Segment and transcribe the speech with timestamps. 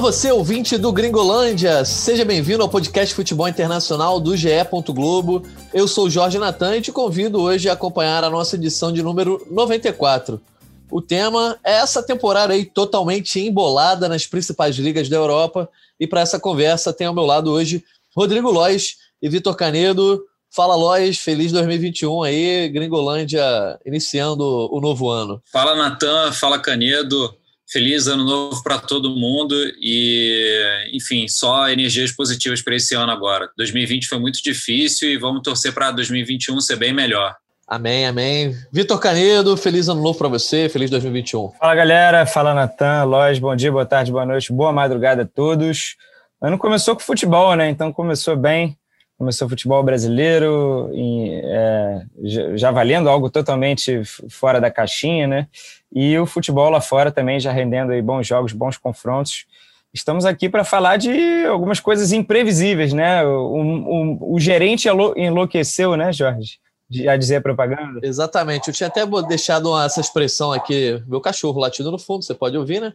[0.00, 4.48] Alô, você ouvinte do Gringolândia, seja bem-vindo ao podcast Futebol Internacional do GE.
[4.94, 5.42] Globo.
[5.74, 9.46] Eu sou Jorge Natan e te convido hoje a acompanhar a nossa edição de número
[9.50, 10.40] 94.
[10.90, 15.68] O tema é essa temporada aí totalmente embolada nas principais ligas da Europa.
[16.00, 17.84] E para essa conversa tem ao meu lado hoje
[18.16, 20.24] Rodrigo Lois e Vitor Canedo.
[20.50, 25.42] Fala, Lois, feliz 2021 aí, Gringolândia iniciando o novo ano.
[25.52, 27.38] Fala, Natan, fala, Canedo.
[27.70, 33.48] Feliz ano novo para todo mundo e, enfim, só energias positivas para esse ano agora.
[33.56, 37.36] 2020 foi muito difícil e vamos torcer para 2021 ser bem melhor.
[37.68, 38.56] Amém, amém.
[38.72, 41.52] Vitor Canedo, feliz ano novo para você, feliz 2021.
[41.52, 45.94] Fala galera, fala Natan, Lois, bom dia, boa tarde, boa noite, boa madrugada a todos.
[46.40, 47.70] O ano começou com futebol, né?
[47.70, 48.76] Então começou bem,
[49.16, 52.02] começou futebol brasileiro, em, é,
[52.56, 55.46] já valendo algo totalmente fora da caixinha, né?
[55.92, 59.46] E o futebol lá fora também já rendendo aí bons jogos, bons confrontos.
[59.92, 63.24] Estamos aqui para falar de algumas coisas imprevisíveis, né?
[63.24, 66.60] O, o, o gerente enlouqueceu, né, Jorge?
[66.88, 68.00] Já dizer a propaganda.
[68.02, 68.68] Exatamente.
[68.68, 72.80] Eu tinha até deixado essa expressão aqui, meu cachorro latindo no fundo, você pode ouvir,
[72.80, 72.92] né?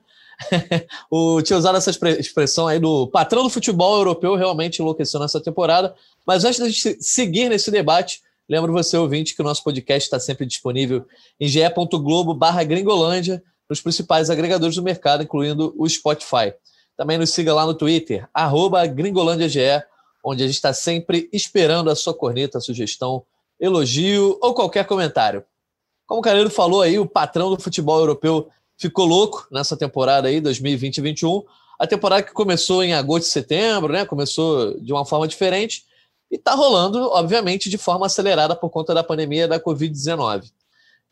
[1.10, 5.96] o, tinha usado essa expressão aí do patrão do futebol europeu realmente enlouqueceu nessa temporada.
[6.26, 10.46] Mas antes de seguir nesse debate, Lembro você, ouvinte, que o nosso podcast está sempre
[10.46, 11.06] disponível
[11.40, 16.54] em ge.globo gringolândia, nos principais agregadores do mercado, incluindo o Spotify.
[16.96, 19.84] Também nos siga lá no Twitter, arroba gringolândiage,
[20.24, 23.26] onde a gente está sempre esperando a sua corneta, sugestão,
[23.60, 25.44] elogio ou qualquer comentário.
[26.06, 30.40] Como o Caneiro falou aí, o patrão do futebol europeu ficou louco nessa temporada aí,
[30.40, 31.44] 2020-21.
[31.80, 34.06] A temporada que começou em agosto e setembro, né?
[34.06, 35.84] Começou de uma forma diferente
[36.32, 40.52] e está rolando, obviamente, de forma acelerada por conta da pandemia da Covid-19.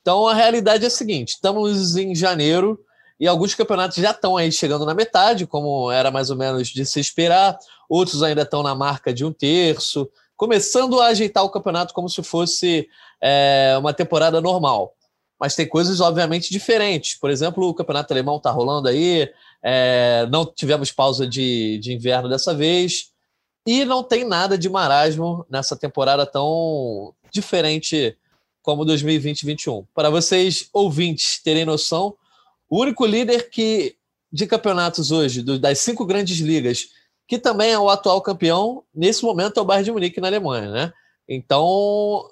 [0.01, 2.79] Então, a realidade é a seguinte: estamos em janeiro
[3.19, 6.85] e alguns campeonatos já estão aí chegando na metade, como era mais ou menos de
[6.85, 11.93] se esperar, outros ainda estão na marca de um terço, começando a ajeitar o campeonato
[11.93, 12.87] como se fosse
[13.21, 14.93] é, uma temporada normal.
[15.39, 17.15] Mas tem coisas, obviamente, diferentes.
[17.15, 19.29] Por exemplo, o campeonato alemão está rolando aí,
[19.63, 23.12] é, não tivemos pausa de, de inverno dessa vez.
[23.65, 28.17] E não tem nada de marasmo nessa temporada tão diferente
[28.61, 29.85] como 2020-21.
[29.93, 32.15] Para vocês ouvintes terem noção,
[32.69, 33.95] o único líder que
[34.31, 36.87] de campeonatos hoje, do, das cinco grandes ligas,
[37.27, 40.71] que também é o atual campeão, nesse momento é o Bayern de Munique na Alemanha,
[40.71, 40.93] né?
[41.29, 42.27] Então,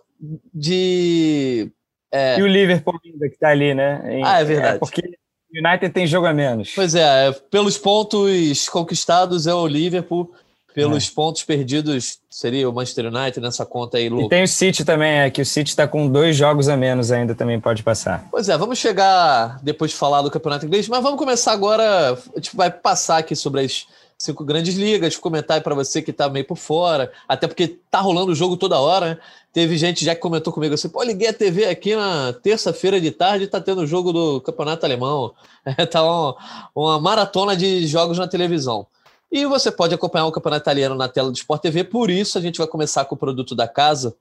[0.53, 1.71] de...
[2.11, 2.39] É...
[2.39, 4.01] E o Liverpool ainda que está ali, né?
[4.17, 4.75] Em, ah, é verdade.
[4.75, 6.73] É porque o United tem jogo a menos.
[6.73, 10.33] Pois é, pelos pontos conquistados é o Liverpool
[10.73, 11.11] pelos é.
[11.13, 14.23] pontos perdidos, seria o Manchester United nessa conta aí, Lu.
[14.23, 17.11] E tem o City também, é que o City está com dois jogos a menos
[17.11, 18.27] ainda, também pode passar.
[18.31, 22.13] Pois é, vamos chegar depois de falar do Campeonato Inglês, mas vamos começar agora.
[22.13, 23.85] A gente vai passar aqui sobre as
[24.21, 28.31] cinco grandes ligas, comentar para você que está meio por fora, até porque tá rolando
[28.31, 29.17] o jogo toda hora, né?
[29.51, 33.11] Teve gente já que comentou comigo assim, pô, liguei a TV aqui na terça-feira de
[33.11, 35.33] tarde e tá tendo o jogo do Campeonato Alemão.
[35.63, 36.35] É, tá uma,
[36.73, 38.87] uma maratona de jogos na televisão.
[39.31, 42.41] E você pode acompanhar o Campeonato Italiano na tela do Sport TV, por isso a
[42.41, 44.13] gente vai começar com o produto da casa.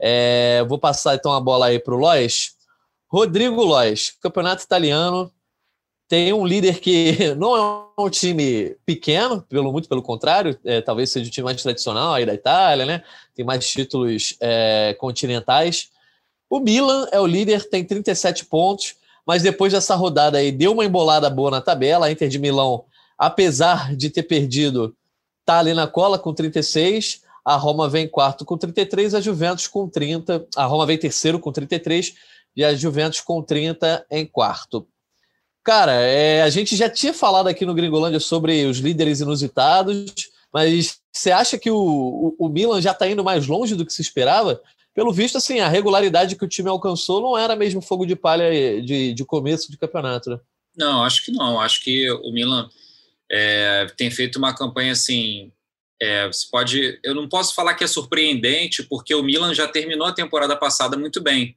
[0.00, 2.56] É, vou passar então a bola aí para o Lois.
[3.06, 5.30] Rodrigo Lois, Campeonato Italiano,
[6.08, 7.56] tem um líder que não
[7.98, 12.14] é um time pequeno, pelo muito pelo contrário, é, talvez seja o time mais tradicional
[12.14, 13.02] aí da Itália, né?
[13.34, 15.90] Tem mais títulos é, continentais.
[16.48, 18.96] O Milan é o líder, tem 37 pontos,
[19.26, 22.06] mas depois dessa rodada aí deu uma embolada boa na tabela.
[22.06, 22.84] A Inter de Milão
[23.18, 24.94] apesar de ter perdido,
[25.40, 27.22] está ali na cola com 36.
[27.44, 30.46] A Roma vem quarto com 33, a Juventus com 30.
[30.56, 32.14] A Roma vem terceiro com 33
[32.56, 34.86] e a Juventus com 30 em quarto.
[35.62, 40.12] Cara, é, a gente já tinha falado aqui no Gringolândia sobre os líderes inusitados,
[40.52, 43.92] mas você acha que o, o, o Milan já está indo mais longe do que
[43.92, 44.60] se esperava?
[44.94, 48.80] Pelo visto, assim, a regularidade que o time alcançou não era mesmo fogo de palha
[48.80, 50.38] de, de começo de campeonato, né?
[50.76, 51.60] Não, acho que não.
[51.60, 52.68] Acho que o Milan
[53.30, 55.52] é, tem feito uma campanha assim.
[56.00, 60.06] É, você pode, eu não posso falar que é surpreendente, porque o Milan já terminou
[60.06, 61.56] a temporada passada muito bem.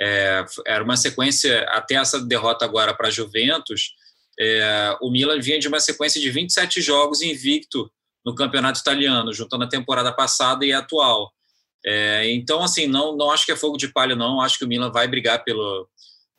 [0.00, 3.94] É, era uma sequência até essa derrota agora para a Juventus.
[4.38, 7.90] É, o Milan vinha de uma sequência de 27 jogos invicto
[8.24, 11.32] no campeonato italiano, juntando a temporada passada e a atual.
[11.84, 14.40] É, então, assim, não, não acho que é fogo de palha, não.
[14.40, 15.88] Acho que o Milan vai brigar pelo,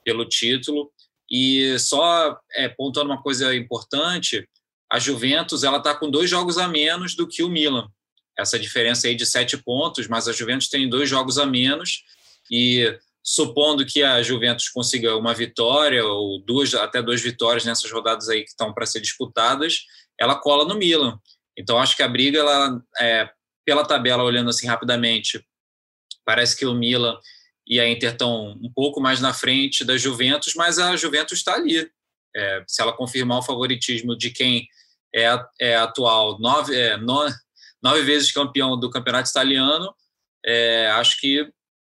[0.04, 0.92] pelo título.
[1.30, 4.48] E só é, pontuando uma coisa importante,
[4.94, 7.90] a Juventus ela está com dois jogos a menos do que o Milan.
[8.38, 12.04] Essa diferença aí de sete pontos, mas a Juventus tem dois jogos a menos
[12.52, 18.30] e supondo que a Juventus consiga uma vitória ou duas até duas vitórias nessas rodadas
[18.30, 19.80] aí que estão para ser disputadas,
[20.20, 21.20] ela cola no Milan.
[21.58, 23.28] Então acho que a briga, ela, é,
[23.66, 25.44] pela tabela, olhando assim rapidamente,
[26.24, 27.18] parece que o Milan
[27.66, 31.56] e a Inter estão um pouco mais na frente da Juventus, mas a Juventus está
[31.56, 31.90] ali.
[32.36, 34.68] É, se ela confirmar o favoritismo de quem
[35.16, 39.94] é, é atual nove, é, nove, vezes campeão do campeonato italiano,
[40.46, 41.48] é, acho que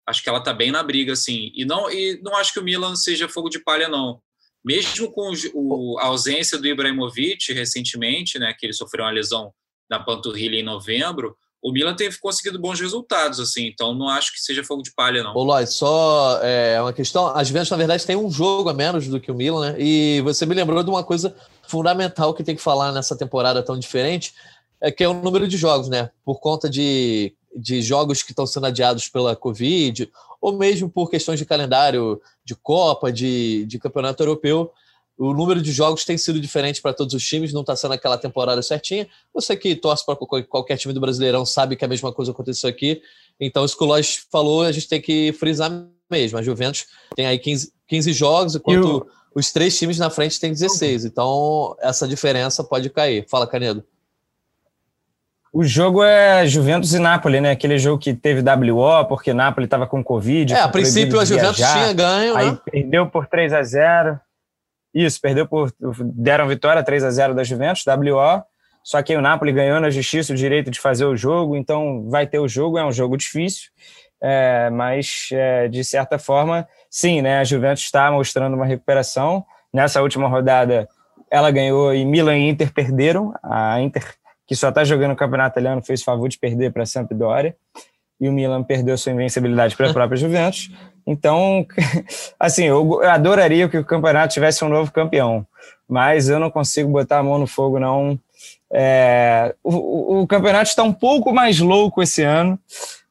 [0.08, 1.52] acho que ela está bem na briga, assim.
[1.54, 4.22] E não, e não acho que o Milan seja fogo de palha, não.
[4.64, 9.52] Mesmo com o, a ausência do Ibrahimovic recentemente, né, que ele sofreu uma lesão
[9.90, 14.40] na panturrilha em novembro, o Milan tem conseguido bons resultados, assim, então não acho que
[14.40, 15.34] seja fogo de palha, não.
[15.34, 17.28] Lloyd, só é uma questão.
[17.28, 19.76] As Juventus, na verdade, tem um jogo a menos do que o Milan, né?
[19.80, 21.36] E você me lembrou de uma coisa
[21.68, 24.34] fundamental que tem que falar nessa temporada tão diferente,
[24.80, 26.10] é que é o número de jogos, né?
[26.24, 30.10] Por conta de de jogos que estão sendo adiados pela Covid,
[30.40, 34.72] ou mesmo por questões de calendário de Copa, de, de Campeonato Europeu,
[35.18, 38.20] o número de jogos tem sido diferente para todos os times, não está sendo aquela
[38.20, 39.08] temporada certinha.
[39.34, 43.02] Você que torce para qualquer time do Brasileirão sabe que a mesma coisa aconteceu aqui.
[43.40, 45.72] Então, isso que o Lois falou, a gente tem que frisar
[46.10, 46.38] mesmo.
[46.38, 46.86] A Juventus
[47.16, 49.08] tem aí 15, 15 jogos, enquanto.
[49.38, 51.06] Os três times na frente têm 16.
[51.06, 53.24] Então, essa diferença pode cair.
[53.30, 53.84] Fala, Canedo.
[55.54, 57.52] O jogo é Juventus e Napoli, né?
[57.52, 60.54] Aquele jogo que teve WO, porque Napoli estava com Covid.
[60.54, 62.58] É, a princípio a Juventus viajar, tinha ganho, Aí né?
[62.66, 64.20] perdeu por 3 a 0
[64.92, 65.72] Isso, perdeu por.
[66.16, 68.44] Deram vitória 3 a 0 da Juventus, WO.
[68.84, 72.26] Só que o Napoli ganhou na justiça o direito de fazer o jogo, então vai
[72.26, 73.70] ter o jogo, é um jogo difícil.
[74.22, 77.40] É, mas, é, de certa forma, sim, né?
[77.40, 79.46] A Juventus está mostrando uma recuperação.
[79.74, 80.88] Nessa última rodada,
[81.30, 83.34] ela ganhou e Milan e Inter perderam.
[83.44, 84.04] A Inter
[84.48, 87.54] que só está jogando o campeonato italiano, fez favor de perder para a Sampdoria,
[88.20, 90.72] e o Milan perdeu sua invencibilidade para a própria Juventus.
[91.06, 91.68] Então,
[92.40, 95.46] assim, eu adoraria que o campeonato tivesse um novo campeão,
[95.88, 98.18] mas eu não consigo botar a mão no fogo, não.
[98.72, 102.58] É, o, o, campeonato está um pouco mais louco esse ano,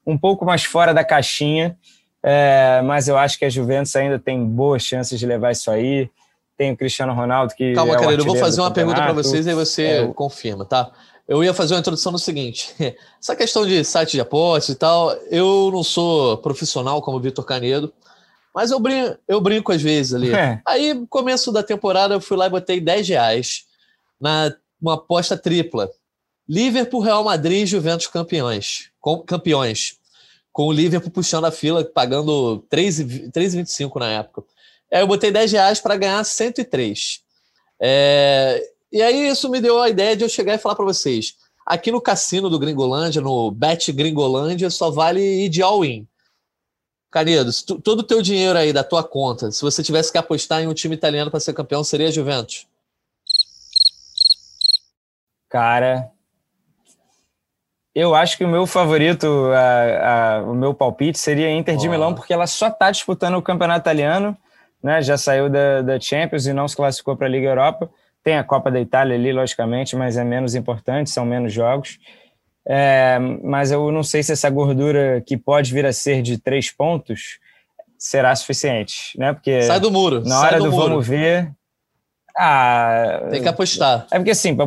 [0.07, 1.77] um pouco mais fora da caixinha,
[2.23, 6.11] é, mas eu acho que a Juventus ainda tem boas chances de levar isso aí.
[6.57, 7.75] Tem o Cristiano Ronaldo que.
[7.75, 10.91] Calma, é querido, eu vou fazer uma pergunta para vocês e você é, confirma, tá?
[11.29, 12.75] eu ia fazer uma introdução no seguinte:
[13.21, 17.45] essa questão de site de apostas e tal, eu não sou profissional como o Vitor
[17.45, 17.93] Canedo,
[18.55, 20.33] mas eu brinco, eu brinco às vezes ali.
[20.33, 20.61] É.
[20.67, 23.65] Aí, começo da temporada, eu fui lá e botei 10 reais
[24.21, 25.91] na uma aposta tripla.
[26.49, 28.91] Liverpool, Real Madrid e Juventus campeões.
[29.01, 29.99] Com, campeões.
[30.53, 34.45] Com o Liverpool puxando a fila, pagando 3,25 na época.
[34.93, 37.23] Aí eu botei 10 reais para ganhar 103.
[37.81, 41.35] É, e aí isso me deu a ideia de eu chegar e falar para vocês.
[41.67, 46.07] Aqui no cassino do Gringolândia, no Bet Gringolândia, só vale ir de all-in.
[47.11, 47.51] Canedo,
[47.83, 50.75] todo o teu dinheiro aí da tua conta, se você tivesse que apostar em um
[50.75, 52.67] time italiano para ser campeão, seria Juventus?
[55.49, 56.13] Cara,
[57.97, 61.91] eu acho que o meu favorito, a, a, o meu palpite seria Inter de oh.
[61.91, 64.37] Milão, porque ela só está disputando o campeonato italiano,
[64.83, 65.01] né?
[65.01, 67.89] Já saiu da, da Champions e não se classificou para a Liga Europa.
[68.23, 71.99] Tem a Copa da Itália ali, logicamente, mas é menos importante, são menos jogos.
[72.69, 76.71] É, mas eu não sei se essa gordura que pode vir a ser de três
[76.71, 77.39] pontos
[77.97, 79.33] será suficiente, né?
[79.33, 80.23] Porque sai do muro.
[80.23, 81.51] Na hora do, do vamos ver,
[82.37, 84.07] ah, tem que apostar.
[84.11, 84.67] É porque assim, para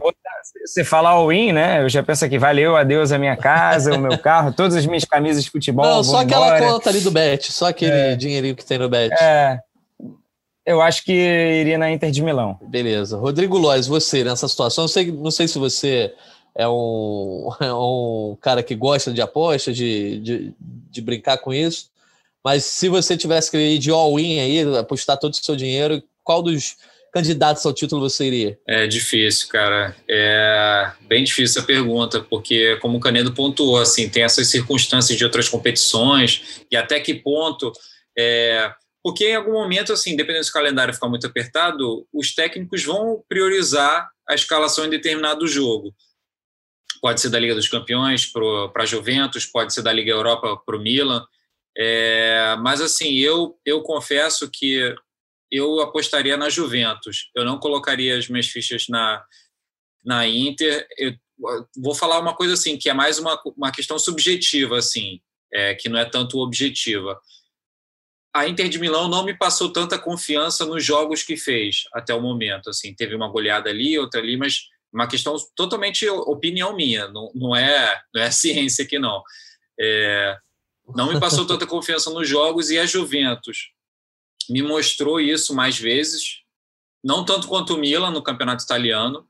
[0.65, 1.83] você falar all-in, né?
[1.83, 5.05] Eu já penso que valeu, adeus a minha casa, o meu carro, todas as minhas
[5.05, 5.85] camisas de futebol.
[5.85, 9.13] Não, só aquela conta ali do bet, só aquele é, dinheirinho que tem no bet.
[9.21, 9.59] É,
[10.65, 12.59] eu acho que iria na Inter de Milão.
[12.61, 13.17] Beleza.
[13.17, 16.13] Rodrigo Lois, você nessa situação, não sei, não sei se você
[16.55, 21.89] é um, é um cara que gosta de apostas, de, de, de brincar com isso,
[22.43, 26.41] mas se você tivesse que ir de all-in aí, apostar todo o seu dinheiro, qual
[26.41, 26.77] dos
[27.11, 28.59] candidatos ao título você iria?
[28.67, 29.95] É difícil, cara.
[30.09, 35.23] É bem difícil a pergunta, porque como o Canedo pontuou, assim, tem essas circunstâncias de
[35.23, 37.71] outras competições e até que ponto
[38.17, 38.73] é,
[39.03, 43.23] porque em algum momento, assim, dependendo se o calendário ficar muito apertado, os técnicos vão
[43.29, 45.95] priorizar a escalação em determinado jogo.
[47.01, 50.75] Pode ser da Liga dos Campeões para a Juventus, pode ser da Liga Europa para
[50.75, 51.25] o Milan.
[51.77, 54.93] É, mas, assim, eu, eu confesso que
[55.51, 57.29] eu apostaria na Juventus.
[57.35, 59.23] Eu não colocaria as minhas fichas na,
[60.03, 60.87] na Inter.
[60.97, 61.15] Eu
[61.77, 65.21] vou falar uma coisa assim, que é mais uma, uma questão subjetiva, assim,
[65.53, 67.19] é, que não é tanto objetiva
[68.33, 72.21] a Inter de Milão não me passou tanta confiança nos jogos que fez até o
[72.21, 72.69] momento.
[72.69, 77.55] Assim, teve uma goleada ali, outra ali, mas uma questão totalmente opinião minha, não, não
[77.55, 79.21] é não é ciência aqui não.
[79.79, 80.37] É,
[80.95, 83.71] não me passou tanta confiança nos jogos e a Juventus
[84.49, 86.39] me mostrou isso mais vezes,
[87.03, 89.25] não tanto quanto o Milan no campeonato italiano,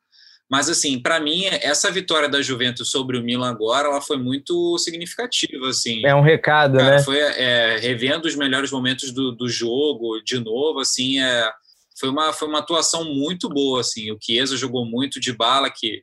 [0.49, 4.79] Mas, assim, para mim, essa vitória da Juventus sobre o Milan agora, ela foi muito
[4.79, 6.03] significativa, assim.
[6.03, 7.03] É um recado, Cara, né?
[7.03, 11.51] Foi é, revendo os melhores momentos do, do jogo de novo, assim, é,
[11.99, 14.11] foi, uma, foi uma atuação muito boa, assim.
[14.11, 16.01] O Chiesa jogou muito de bala, que,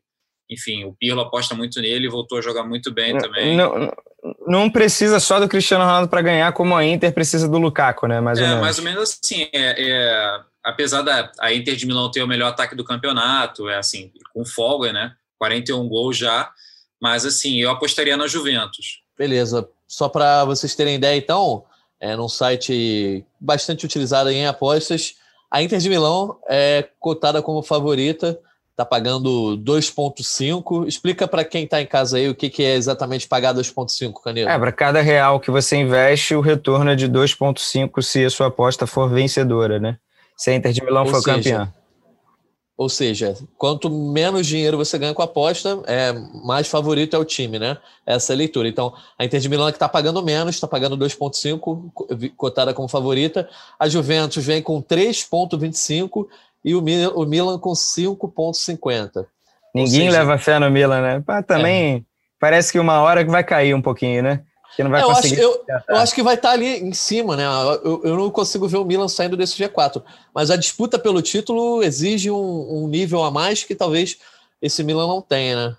[0.49, 3.57] enfim, o Pirlo aposta muito nele e voltou a jogar muito bem também.
[3.57, 3.93] Não, não
[4.73, 8.21] precisa só do Cristiano Ronaldo para ganhar, como a Inter precisa do Lukaku, né?
[8.21, 8.63] Mais ou é, menos.
[8.63, 9.49] mais ou menos assim.
[9.53, 13.77] É, é, apesar da a Inter de Milão ter o melhor ataque do campeonato, é
[13.79, 15.13] assim, com folga, né?
[15.39, 16.51] 41 gols já,
[17.01, 19.03] mas assim, eu apostaria na Juventus.
[19.19, 19.69] Beleza.
[19.87, 21.65] Só para vocês terem ideia, então,
[22.01, 25.15] é num site bastante utilizado em apostas,
[25.51, 28.39] a Inter de Milão é cotada como favorita,
[28.77, 30.87] está pagando 2,5.
[30.87, 34.51] Explica para quem está em casa aí o que, que é exatamente pagar 2,5, Canelo.
[34.51, 38.49] É, para cada real que você investe, o retorno é de 2,5 se a sua
[38.49, 39.97] aposta for vencedora, né?
[40.37, 41.73] Se a Inter de Milão Ou for seja, campeã.
[42.77, 46.13] Ou seja, quanto menos dinheiro você ganha com a aposta, é,
[46.45, 47.79] mais favorito é o time, né?
[48.05, 48.69] Essa é a leitura.
[48.69, 52.89] Então, a Inter de Milão é que está pagando menos, está pagando 2,5, cotada como
[52.89, 53.49] favorita.
[53.79, 56.27] A Juventus vem com 3,25
[56.67, 59.27] e o Milan, o Milan com 5,50.
[59.75, 61.25] Ninguém seja- leva fé no Milan, né?
[61.27, 62.05] Mas também
[62.41, 64.43] parece que uma hora que vai cair um pouquinho, né?
[64.75, 65.41] Que não vai É, eu, acho, conseguir.
[65.41, 67.45] eu, eu acho que vai estar ali em cima, né?
[67.85, 70.03] Eu, eu não consigo ver o Milan saindo desse G4.
[70.35, 74.19] Mas a disputa pelo título exige um, um nível a mais que talvez
[74.61, 75.77] esse Milan não tenha, né?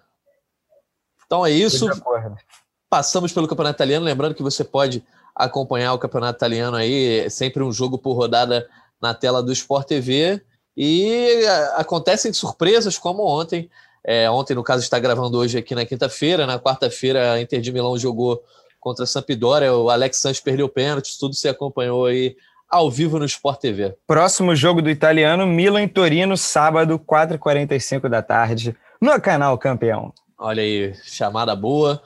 [1.26, 1.88] Então é isso.
[2.90, 4.06] Passamos pelo Campeonato Italiano.
[4.06, 5.04] Lembrando que você pode
[5.36, 8.68] acompanhar o Campeonato Italiano aí, é sempre um jogo por rodada
[9.02, 10.42] na tela do Sport TV.
[10.78, 13.70] E a- acontecem surpresas como ontem.
[14.06, 16.46] É, ontem, no caso, está gravando hoje aqui na quinta-feira.
[16.46, 18.42] Na quarta-feira, a Inter de Milão jogou
[18.80, 19.74] contra a Sampdoria.
[19.74, 21.18] O Alex Sanches perdeu pênalti.
[21.20, 22.38] Tudo se acompanhou aí
[22.70, 23.96] ao vivo no Sport TV.
[24.06, 30.14] Próximo jogo do italiano, Milan e Torino, sábado, 4h45 da tarde, no canal Campeão.
[30.38, 32.02] Olha aí, chamada boa.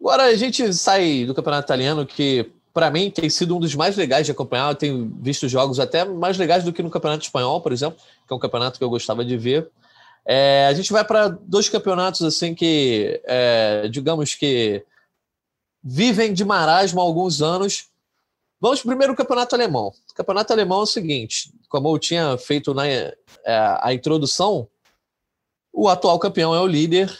[0.00, 3.96] Agora a gente sai do campeonato italiano, que para mim tem sido um dos mais
[3.96, 4.70] legais de acompanhar.
[4.70, 8.32] Eu tenho visto jogos até mais legais do que no campeonato espanhol, por exemplo, que
[8.32, 9.70] é um campeonato que eu gostava de ver.
[10.24, 14.84] É, a gente vai para dois campeonatos assim que, é, digamos que
[15.82, 17.88] vivem de marasmo há alguns anos.
[18.60, 19.88] Vamos primeiro ao campeonato alemão.
[19.88, 24.68] O campeonato alemão é o seguinte: como eu tinha feito na é, a introdução,
[25.72, 27.12] o atual campeão é o líder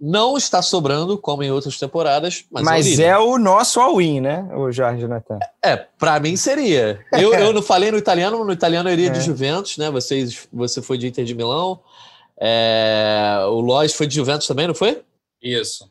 [0.00, 4.20] não está sobrando, como em outras temporadas, mas, Mas, é o é o nosso all-in,
[4.20, 5.38] né, o Jorge Natan?
[5.62, 7.04] É, para mim seria.
[7.12, 9.22] Eu, eu não falei no italiano, no italiano eu iria de É.
[9.22, 9.90] Juventus, né?
[9.90, 11.80] Vocês, você foi de Inter de Milão.
[12.40, 15.02] É, o Lois foi de Juventus também, não foi?
[15.42, 15.90] Isso.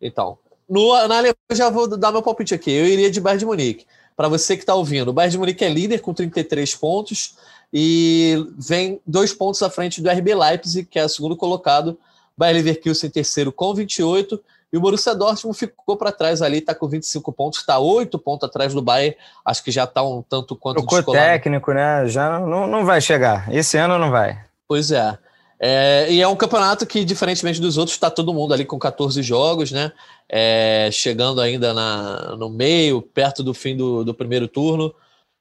[0.00, 0.38] Então,
[0.68, 2.70] no, na Alemanha eu já vou dar meu palpite aqui.
[2.70, 3.86] Eu iria de Bayern de Munique.
[4.16, 7.34] Para você que está ouvindo, o Bayern de Munique é líder com 33 pontos
[7.72, 11.98] e vem dois pontos à frente do RB Leipzig, que é o segundo colocado.
[12.40, 14.40] Bayern Leverkusen em terceiro com 28
[14.72, 18.48] e o Borussia Dortmund ficou para trás ali, está com 25 pontos, está 8 pontos
[18.48, 19.14] atrás do Bayern.
[19.44, 21.26] Acho que já está um tanto quanto Trocou descolado.
[21.26, 22.08] técnico, né?
[22.08, 23.52] Já não, não vai chegar.
[23.52, 24.42] Esse ano não vai.
[24.66, 25.18] Pois é.
[25.62, 29.22] É, e é um campeonato que, diferentemente dos outros, está todo mundo ali com 14
[29.22, 29.92] jogos, né?
[30.26, 34.94] É, chegando ainda na, no meio, perto do fim do, do primeiro turno.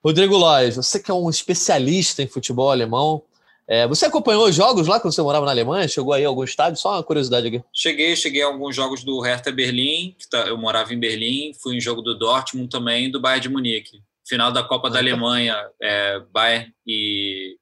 [0.03, 3.21] Rodrigo Lois, você que é um especialista em futebol alemão,
[3.69, 5.87] é, você acompanhou os jogos lá quando você morava na Alemanha?
[5.87, 6.79] Chegou aí a algum estádio?
[6.79, 7.63] Só uma curiosidade aqui.
[7.71, 11.77] Cheguei, cheguei a alguns jogos do Hertha Berlim, que tá, eu morava em Berlim, fui
[11.77, 14.01] em jogo do Dortmund também, do Bayern de Munique.
[14.27, 15.07] Final da Copa da Ah, tá.
[15.07, 17.57] Alemanha, é, Bayern e,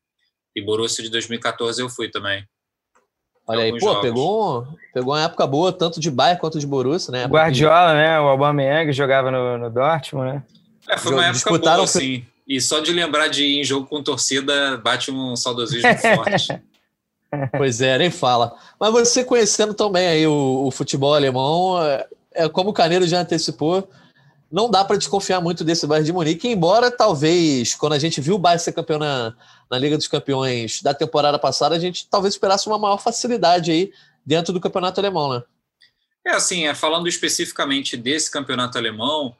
[0.55, 2.41] e Borussia de 2014 eu fui também.
[3.45, 4.01] Olha aí, pô, jogos.
[4.01, 7.25] pegou, pegou uma época boa, tanto de Bayern quanto de Borussia, né?
[7.25, 8.19] Guardiola, né?
[8.19, 10.43] O Aubameyang jogava no, no Dortmund, né?
[10.89, 12.25] É, foi uma época Disputaram boa, assim.
[12.47, 16.61] E só de lembrar de ir em jogo com torcida, bate um saudosismo forte.
[17.57, 18.55] Pois é, nem fala.
[18.79, 23.19] Mas você conhecendo também aí o, o futebol alemão, é, é como o Caneiro já
[23.19, 23.89] antecipou,
[24.49, 28.35] não dá para desconfiar muito desse Bayern de Munique, embora talvez, quando a gente viu
[28.35, 29.35] o Bayern ser campeão na,
[29.69, 33.91] na Liga dos Campeões da temporada passada, a gente talvez esperasse uma maior facilidade aí
[34.25, 35.43] dentro do campeonato alemão, né?
[36.25, 39.35] É assim, é, falando especificamente desse campeonato alemão,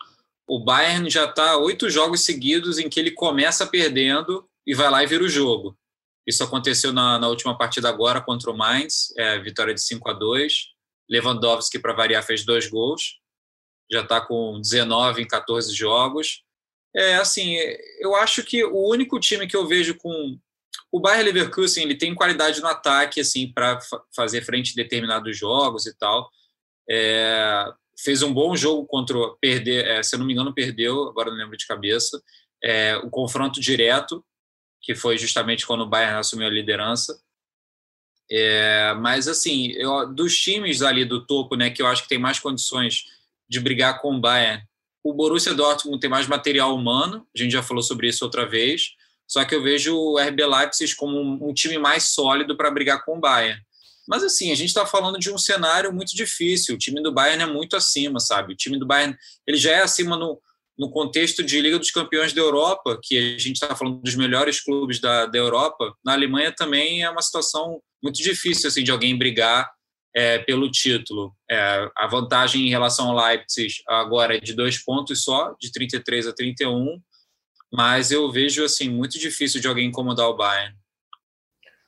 [0.47, 5.03] o Bayern já está oito jogos seguidos em que ele começa perdendo e vai lá
[5.03, 5.77] e vira o jogo.
[6.25, 10.13] Isso aconteceu na, na última partida agora contra o Mainz, é, vitória de 5 a
[10.13, 10.53] 2
[11.09, 13.19] Lewandowski, para variar, fez dois gols.
[13.89, 16.43] Já está com 19 em 14 jogos.
[16.95, 17.55] É assim,
[17.99, 20.37] eu acho que o único time que eu vejo com
[20.91, 25.37] o Bayern Leverkusen, ele tem qualidade no ataque assim para fa fazer frente a determinados
[25.37, 26.29] jogos e tal.
[26.89, 27.65] É,
[27.97, 31.37] fez um bom jogo contra perder, é, se eu não me engano, perdeu, agora não
[31.37, 32.21] lembro de cabeça,
[32.63, 34.23] é, o confronto direto,
[34.81, 37.19] que foi justamente quando o Bayern assumiu a liderança.
[38.29, 42.17] É, mas assim, eu, dos times ali do topo, né, que eu acho que tem
[42.17, 43.05] mais condições
[43.49, 44.63] de brigar com o Bayern,
[45.03, 48.95] o Borussia Dortmund tem mais material humano, a gente já falou sobre isso outra vez,
[49.25, 53.03] só que eu vejo o RB Leipzig como um, um time mais sólido para brigar
[53.03, 53.61] com o Bayern.
[54.07, 56.75] Mas assim, a gente está falando de um cenário muito difícil.
[56.75, 58.53] O time do Bayern é muito acima, sabe?
[58.53, 60.39] O time do Bayern ele já é acima no,
[60.77, 64.61] no contexto de Liga dos Campeões da Europa, que a gente está falando dos melhores
[64.61, 65.93] clubes da, da Europa.
[66.05, 69.69] Na Alemanha também é uma situação muito difícil assim de alguém brigar
[70.15, 71.35] é, pelo título.
[71.49, 76.27] É, a vantagem em relação ao Leipzig agora é de dois pontos só, de 33
[76.27, 77.01] a 31,
[77.71, 80.75] mas eu vejo assim muito difícil de alguém incomodar o Bayern.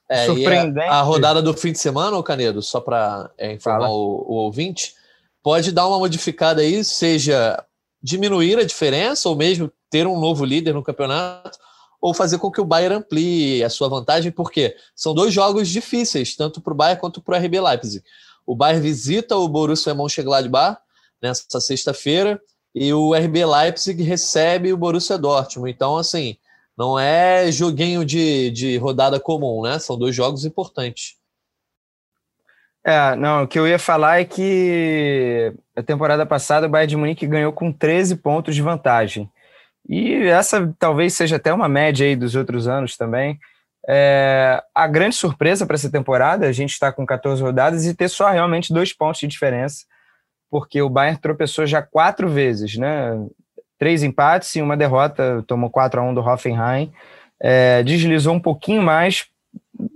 [0.10, 0.88] É, Surpreendente.
[0.88, 4.34] A, a, rodada do fim de semana, o Canedo, só para é, informar o, o,
[4.34, 4.96] ouvinte,
[5.44, 7.64] pode dar uma modificada aí, seja
[8.02, 11.60] diminuir a diferença ou mesmo ter um novo líder no campeonato,
[12.02, 16.36] ou fazer com que o Bayern amplie a sua vantagem, porque são dois jogos difíceis,
[16.36, 18.04] tanto para o Bayern quanto para o RB Leipzig.
[18.46, 20.80] O Bayern visita o Borussia Mönchengladbach
[21.22, 22.42] nessa sexta-feira
[22.74, 25.70] e o RB Leipzig recebe o Borussia Dortmund.
[25.70, 26.38] Então, assim,
[26.80, 29.78] não é joguinho de, de rodada comum, né?
[29.80, 31.18] São dois jogos importantes.
[32.86, 36.96] É, não, o que eu ia falar é que a temporada passada o Bayern de
[36.96, 39.30] Munique ganhou com 13 pontos de vantagem.
[39.90, 43.38] E essa talvez seja até uma média aí dos outros anos também.
[43.86, 48.08] É, a grande surpresa para essa temporada, a gente está com 14 rodadas e ter
[48.08, 49.84] só realmente dois pontos de diferença,
[50.50, 53.20] porque o Bayern tropeçou já quatro vezes, né?
[53.80, 56.92] Três empates e uma derrota, tomou 4 a 1 do Hoffenheim,
[57.42, 59.26] é, deslizou um pouquinho mais,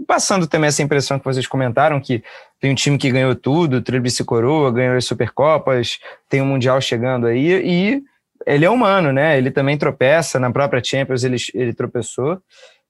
[0.07, 2.23] passando também essa impressão que vocês comentaram, que
[2.59, 5.99] tem um time que ganhou tudo, tríplice coroa, ganhou as Supercopas,
[6.29, 8.03] tem o um Mundial chegando aí, e
[8.47, 9.37] ele é humano, né?
[9.37, 12.41] Ele também tropeça, na própria Champions ele, ele tropeçou,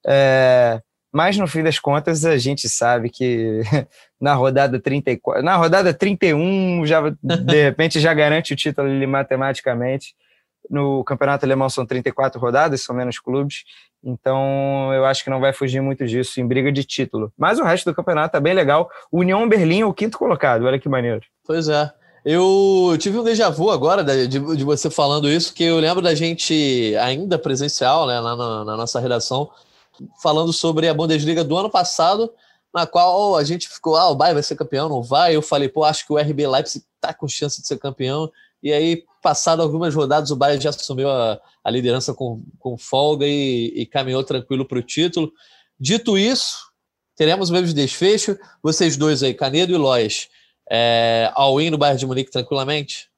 [0.06, 0.80] é,
[1.12, 3.62] mas no fim das contas a gente sabe que
[4.22, 10.14] na rodada 34, na rodada 31 já de repente já garante o título ali matematicamente.
[10.70, 13.64] No campeonato alemão são 34 rodadas, são menos clubes,
[14.04, 17.32] então eu acho que não vai fugir muito disso em briga de título.
[17.38, 18.90] Mas o resto do campeonato tá bem legal.
[19.12, 21.22] União Berlim é o quinto colocado, olha que maneiro.
[21.46, 21.92] Pois é.
[22.26, 26.02] Eu tive um déjà vu agora de, de, de, você falando isso, que eu lembro
[26.02, 29.50] da gente ainda presencial, né, lá na, na, nossa redação,
[30.22, 32.32] falando sobre a Bundesliga do ano passado,
[32.74, 35.36] na qual a gente ficou, ah, o Bayern vai ser campeão, não vai?
[35.36, 38.32] Eu falei, pô, acho que o RB Leipzig tá com chance de ser campeão.
[38.64, 43.26] E aí, passado algumas rodadas, o Bayern já assumiu a, a liderança com, com folga
[43.26, 45.32] e, e caminhou tranquilo para o título.
[45.80, 46.72] Dito isso,
[47.16, 48.38] teremos o mesmo desfecho.
[48.62, 50.30] Vocês dois aí, Canedo e Lois,
[50.70, 53.10] é, all-in no Bayern de Munique tranquilamente?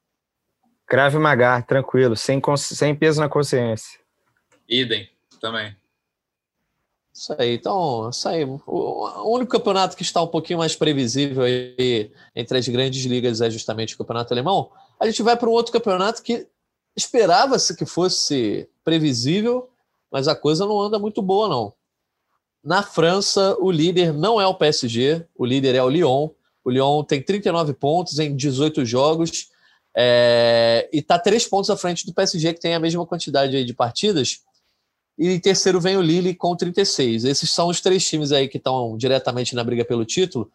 [0.88, 4.00] Crave Magar, tranquilo, sem, sem peso na consciência.
[4.70, 5.10] Idem,
[5.42, 5.76] também.
[7.12, 8.44] Isso aí, então, isso aí.
[8.44, 13.50] O único campeonato que está um pouquinho mais previsível aí entre as grandes ligas é
[13.50, 14.70] justamente o campeonato alemão.
[15.00, 16.48] A gente vai para um outro campeonato que
[16.96, 19.70] esperava-se que fosse previsível,
[20.12, 21.74] mas a coisa não anda muito boa, não.
[22.64, 26.30] Na França, o líder não é o PSG, o líder é o Lyon.
[26.64, 29.50] O Lyon tem 39 pontos em 18 jogos
[29.96, 33.74] é, e está três pontos à frente do PSG, que tem a mesma quantidade de
[33.74, 34.42] partidas.
[35.18, 37.24] E em terceiro vem o Lille com 36.
[37.24, 40.52] Esses são os três times aí que estão diretamente na briga pelo título.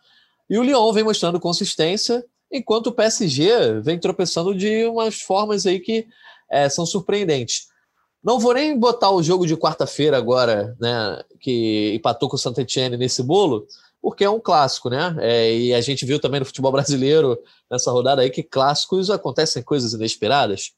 [0.49, 5.81] E o Lyon vem mostrando consistência enquanto o PSG vem tropeçando de umas formas aí
[5.81, 6.07] que
[6.51, 7.69] é, são surpreendentes.
[8.23, 12.59] Não vou nem botar o jogo de quarta-feira agora, né, que empatou com o saint
[12.59, 13.67] Etienne nesse bolo,
[14.03, 15.17] porque é um clássico, né?
[15.21, 17.39] É, e a gente viu também no futebol brasileiro
[17.71, 20.73] nessa rodada aí que clássicos acontecem coisas inesperadas.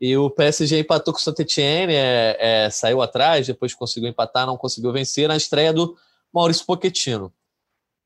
[0.00, 4.46] E o PSG empatou com o saint Etienne, é, é, saiu atrás, depois conseguiu empatar,
[4.46, 5.96] não conseguiu vencer na estreia do
[6.32, 7.32] Maurício Pochettino.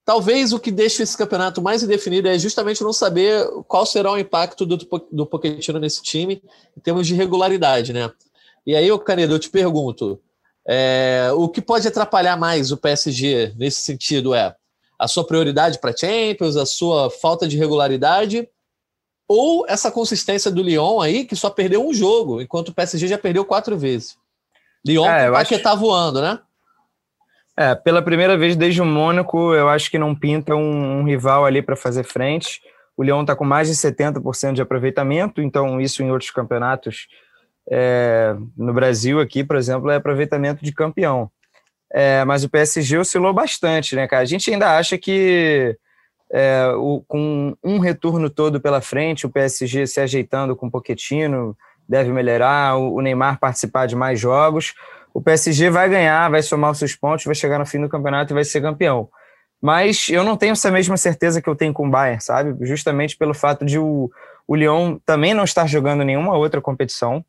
[0.07, 4.19] Talvez o que deixe esse campeonato mais indefinido é justamente não saber qual será o
[4.19, 4.77] impacto do,
[5.11, 6.40] do Pochettino nesse time
[6.77, 8.09] em termos de regularidade, né?
[8.64, 10.21] E aí, Canedo, eu te pergunto,
[10.64, 14.55] é, o que pode atrapalhar mais o PSG nesse sentido é
[14.97, 18.49] a sua prioridade para Champions, a sua falta de regularidade
[19.27, 23.19] ou essa consistência do Lyon aí, que só perdeu um jogo, enquanto o PSG já
[23.19, 24.16] perdeu quatro vezes.
[24.87, 25.62] Lyon é, que acho...
[25.64, 26.38] tá voando, né?
[27.59, 31.47] É, pela primeira vez desde o Mônaco, eu acho que não pinta um, um rival
[31.47, 32.61] ali para fazer frente.
[32.95, 37.07] O Leão está com mais de 70% de aproveitamento, então isso em outros campeonatos
[37.71, 41.31] é, no Brasil aqui, por exemplo, é aproveitamento de campeão.
[41.90, 44.23] É, mas o PSG oscilou bastante, né, cara?
[44.23, 45.77] A gente ainda acha que
[46.31, 51.57] é, o, com um retorno todo pela frente, o PSG se ajeitando com o Pochettino
[51.88, 54.75] deve melhorar, o, o Neymar participar de mais jogos
[55.16, 58.33] o PSG vai ganhar, vai somar os seus pontos, vai chegar no fim do campeonato
[58.33, 59.09] e vai ser campeão.
[59.62, 62.55] Mas eu não tenho essa mesma certeza que eu tenho com o Bayern, sabe?
[62.66, 64.11] Justamente pelo fato de o,
[64.46, 67.24] o Lyon também não estar jogando nenhuma outra competição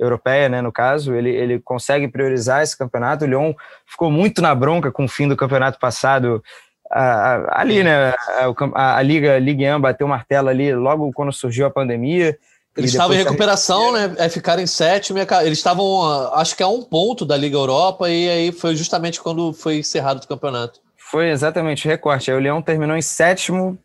[0.00, 3.26] europeia, né, no caso, ele, ele consegue priorizar esse campeonato.
[3.26, 3.52] O Lyon
[3.86, 6.42] ficou muito na bronca com o fim do campeonato passado,
[6.90, 11.66] ali, né, a, a, a Liga Ligue 1 bateu o martelo ali logo quando surgiu
[11.66, 12.38] a pandemia.
[12.76, 14.14] Eles estavam em recuperação, né?
[14.18, 15.18] É ficar em sétimo.
[15.18, 19.52] Eles estavam, acho que a um ponto da Liga Europa, e aí foi justamente quando
[19.52, 20.80] foi encerrado o campeonato.
[21.10, 22.30] Foi exatamente o recorte.
[22.30, 23.78] Aí o Leão terminou em sétimo,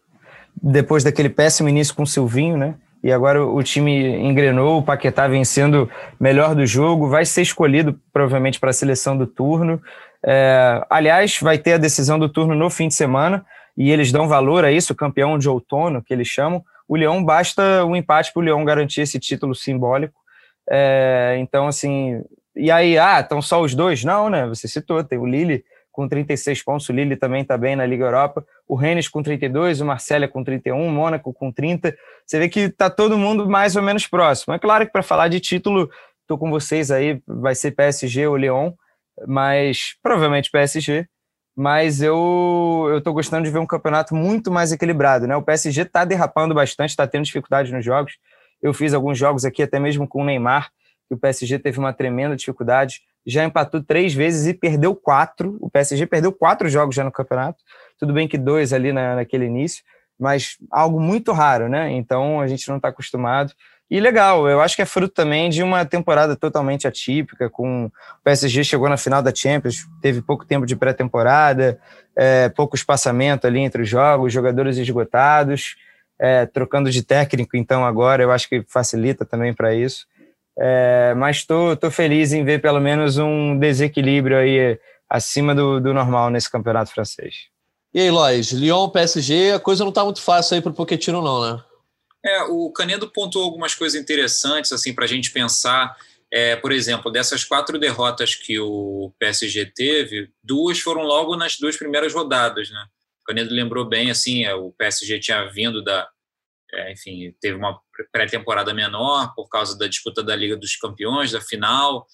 [0.61, 2.75] depois daquele péssimo início com o Silvinho, né?
[3.03, 8.59] E agora o time engrenou, o Paquetá vencendo melhor do jogo, vai ser escolhido provavelmente
[8.59, 9.81] para a seleção do turno.
[10.23, 13.43] É, aliás, vai ter a decisão do turno no fim de semana
[13.75, 16.63] e eles dão valor a isso, campeão de outono, que eles chamam.
[16.91, 20.19] O Leão basta um empate para o Leão garantir esse título simbólico.
[20.69, 22.21] É, então, assim,
[22.53, 24.03] e aí, ah, estão só os dois?
[24.03, 24.45] Não, né?
[24.47, 28.03] Você citou, tem o Lille com 36 pontos, o Lille também está bem na Liga
[28.03, 31.95] Europa, o Rennes com 32, o Marcelo com 31, o Mônaco com 30.
[32.25, 34.53] Você vê que está todo mundo mais ou menos próximo.
[34.53, 35.89] É claro que para falar de título,
[36.23, 38.73] estou com vocês aí, vai ser PSG ou Lyon,
[39.25, 41.07] mas provavelmente PSG.
[41.55, 45.35] Mas eu eu estou gostando de ver um campeonato muito mais equilibrado, né?
[45.35, 48.17] O PSG está derrapando bastante, está tendo dificuldade nos jogos.
[48.61, 50.69] Eu fiz alguns jogos aqui, até mesmo com o Neymar,
[51.07, 53.01] que o PSG teve uma tremenda dificuldade.
[53.25, 55.57] Já empatou três vezes e perdeu quatro.
[55.59, 57.63] O PSG perdeu quatro jogos já no campeonato.
[57.99, 59.83] Tudo bem que dois ali na, naquele início,
[60.19, 61.91] mas algo muito raro, né?
[61.91, 63.53] Então a gente não está acostumado.
[63.91, 67.91] E legal, eu acho que é fruto também de uma temporada totalmente atípica, com o
[68.23, 71.77] PSG chegou na final da Champions, teve pouco tempo de pré-temporada,
[72.15, 75.75] é, pouco espaçamento ali entre os jogos, jogadores esgotados,
[76.17, 80.05] é, trocando de técnico, então agora eu acho que facilita também para isso.
[80.57, 85.81] É, mas estou tô, tô feliz em ver pelo menos um desequilíbrio aí acima do,
[85.81, 87.49] do normal nesse campeonato francês.
[87.93, 91.21] E aí, Lois, Lyon, PSG, a coisa não está muito fácil aí para o Pochettino
[91.21, 91.61] não, né?
[92.23, 95.95] É, o Canedo pontuou algumas coisas interessantes assim para a gente pensar.
[96.33, 101.75] É, por exemplo, dessas quatro derrotas que o PSG teve, duas foram logo nas duas
[101.75, 102.85] primeiras rodadas, né?
[103.21, 106.07] O Canedo lembrou bem, assim, é, o PSG tinha vindo da,
[106.73, 107.79] é, enfim, teve uma
[108.11, 112.07] pré-temporada menor por causa da disputa da Liga dos Campeões, da final.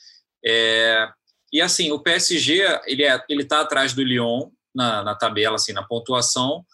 [0.44, 1.08] É,
[1.54, 5.74] e assim, o PSG ele é, ele está atrás do Lyon na, na, tabela, assim,
[5.74, 6.66] na pontuação,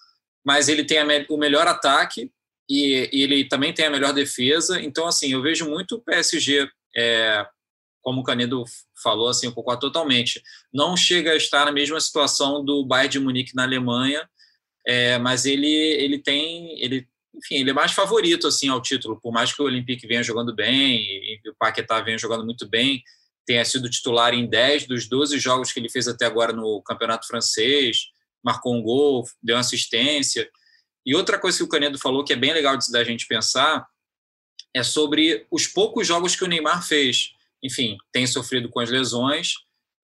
[0.45, 2.31] mas ele tem a, o melhor ataque
[2.69, 4.81] e, e, ele também tem a melhor defesa.
[4.81, 7.45] Então, assim, eu vejo muito o PSG, é,
[8.01, 8.63] como o Canedo
[9.01, 10.41] falou, assim, eu concordo totalmente.
[10.73, 14.27] Não chega a estar na mesma situação do Bayern de Munique na Alemanha,
[14.85, 19.31] é, mas ele, ele tem ele enfim, ele é mais favorito assim ao título, por
[19.31, 23.01] mais que o Olympique venha jogando bem e, o Paquetá venha jogando muito bem,
[23.45, 27.25] tenha sido titular em 10 dos 12 jogos que ele fez até agora no Campeonato
[27.25, 28.09] Francês,
[28.43, 30.49] marcou um gol, deu assistência.
[31.05, 33.87] E outra coisa que o Canedo falou que é bem legal da gente pensar
[34.73, 37.33] é sobre os poucos jogos que o Neymar fez.
[37.61, 39.53] Enfim, tem sofrido com as lesões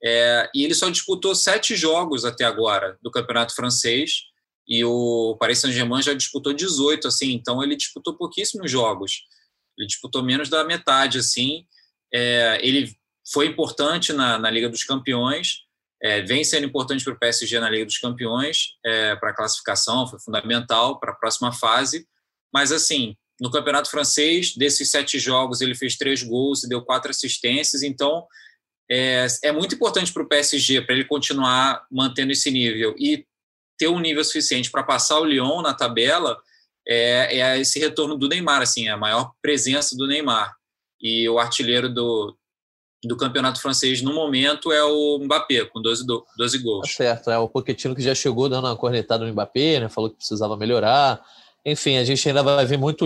[0.03, 4.23] é, e ele só disputou sete jogos até agora do Campeonato Francês
[4.67, 9.23] e o Paris Saint-Germain já disputou 18, assim, então ele disputou pouquíssimos jogos.
[9.77, 11.65] Ele disputou menos da metade, assim.
[12.13, 12.95] É, ele
[13.31, 15.63] foi importante na, na Liga dos Campeões,
[16.01, 20.07] é, vem sendo importante para o PSG na Liga dos Campeões, é, para a classificação,
[20.07, 22.07] foi fundamental para a próxima fase.
[22.53, 27.11] Mas, assim, no Campeonato Francês, desses sete jogos, ele fez três gols e deu quatro
[27.11, 27.83] assistências.
[27.83, 28.25] Então,
[28.89, 32.95] é, é muito importante para o PSG, para ele continuar mantendo esse nível.
[32.97, 33.25] E
[33.77, 36.37] ter um nível suficiente para passar o Lyon na tabela
[36.87, 40.53] é, é, esse retorno do Neymar, assim, a maior presença do Neymar.
[41.01, 42.37] E o artilheiro do,
[43.03, 46.05] do campeonato francês no momento é o Mbappé, com 12,
[46.37, 46.87] 12 gols.
[46.87, 50.09] Tá certo, é o Pochettino que já chegou dando uma cornetada no Mbappé, né, falou
[50.09, 51.21] que precisava melhorar.
[51.65, 53.05] Enfim, a gente ainda vai ver muito,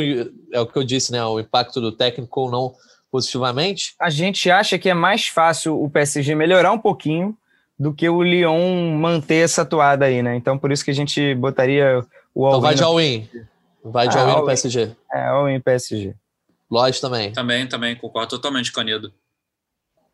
[0.51, 2.73] é o que eu disse, né, o impacto do técnico ou não
[3.11, 3.93] positivamente.
[3.99, 7.37] A gente acha que é mais fácil o PSG melhorar um pouquinho
[7.77, 10.35] do que o Lyon manter essa toada aí, né?
[10.35, 12.03] Então por isso que a gente botaria
[12.33, 13.29] o all Então vai de all-in.
[13.83, 14.91] Vai de ah, all-in no PSG.
[15.11, 16.15] É, all-in PSG.
[16.71, 17.31] Lodge também.
[17.31, 19.13] Também, também, concordo totalmente, Canedo.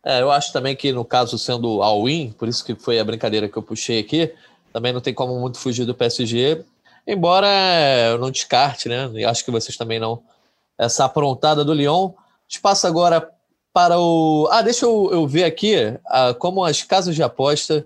[0.05, 3.49] É, eu acho também que no caso sendo all-in, por isso que foi a brincadeira
[3.49, 4.33] que eu puxei aqui,
[4.71, 6.63] também não tem como muito fugir do PSG,
[7.05, 7.47] embora
[8.11, 9.09] eu não descarte, né?
[9.13, 10.21] E acho que vocês também não.
[10.77, 12.13] Essa aprontada do Lyon.
[12.47, 13.29] Espaço agora
[13.73, 14.47] para o.
[14.51, 15.75] Ah, deixa eu, eu ver aqui
[16.07, 17.85] ah, como as casas de aposta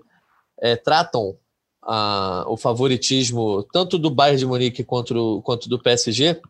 [0.60, 1.36] é, tratam
[1.82, 6.40] ah, o favoritismo tanto do Bayern de Munique quanto, quanto do PSG,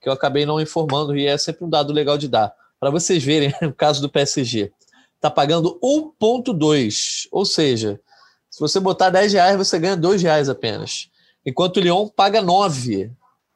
[0.00, 2.52] que eu acabei não informando e é sempre um dado legal de dar.
[2.80, 4.72] Para vocês verem o caso do PSG.
[5.18, 8.00] Está pagando 1,2, ou seja,
[8.48, 11.10] Se você botar 10 reais, você ganha 2 reais apenas.
[11.44, 13.10] Enquanto o Lyon paga 9.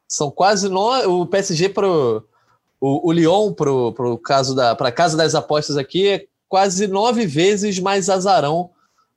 [0.09, 1.07] São quase 9.
[1.07, 2.23] O PSG para o,
[2.81, 8.11] o Lyon, para o caso da casa das apostas aqui, é quase nove vezes mais
[8.11, 8.71] azarão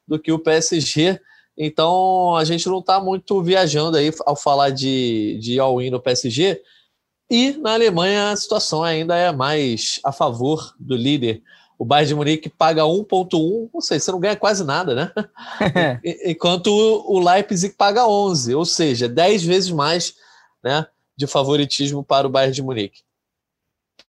[0.07, 1.19] do que o PSG.
[1.57, 6.61] Então a gente não está muito viajando aí ao falar de, de all-in no PSG.
[7.29, 11.41] E na Alemanha a situação ainda é mais a favor do líder.
[11.77, 15.11] O Bayern de Munique paga 1,1, ou seja, você não ganha quase nada, né?
[16.25, 20.15] Enquanto o Leipzig paga 11, ou seja, 10 vezes mais
[20.63, 23.01] né, de favoritismo para o Bayern de Munique.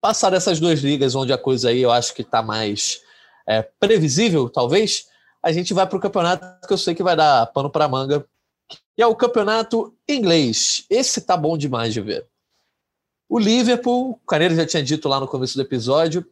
[0.01, 3.01] Passar dessas duas ligas, onde a coisa aí eu acho que está mais
[3.47, 5.07] é, previsível, talvez,
[5.41, 8.25] a gente vai para o campeonato que eu sei que vai dar pano para manga,
[8.95, 10.85] que é o campeonato inglês.
[10.89, 12.25] Esse tá bom demais de ver.
[13.27, 16.25] O Liverpool, o Caneiro já tinha dito lá no começo do episódio,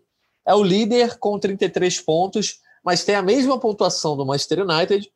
[0.45, 5.12] é o líder com 33 pontos, mas tem a mesma pontuação do Manchester United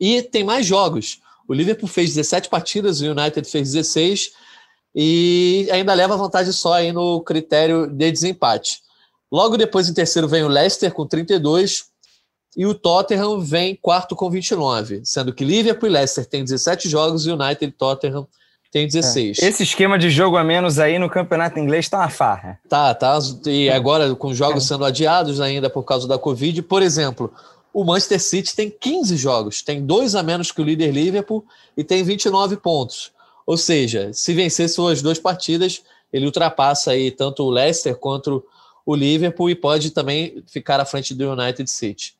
[0.00, 1.20] e tem mais jogos.
[1.48, 4.32] O Liverpool fez 17 partidas, o United fez 16
[4.94, 8.80] e ainda leva vantagem só aí no critério de desempate.
[9.30, 11.84] Logo depois, em terceiro, vem o Leicester com 32
[12.56, 17.26] e o Tottenham vem quarto com 29, sendo que Liverpool e Leicester têm 17 jogos
[17.26, 18.26] e o United e Tottenham
[18.76, 19.38] tem 16.
[19.38, 19.46] É.
[19.46, 22.60] Esse esquema de jogo a menos aí no campeonato inglês tá uma farra.
[22.68, 23.18] Tá, tá.
[23.46, 24.68] E agora com jogos é.
[24.68, 27.32] sendo adiados ainda por causa da Covid, por exemplo,
[27.72, 31.42] o Manchester City tem 15 jogos, tem dois a menos que o líder Liverpool
[31.74, 33.12] e tem 29 pontos.
[33.46, 38.44] Ou seja, se vencer suas duas partidas, ele ultrapassa aí tanto o Leicester quanto
[38.84, 42.14] o Liverpool e pode também ficar à frente do United City.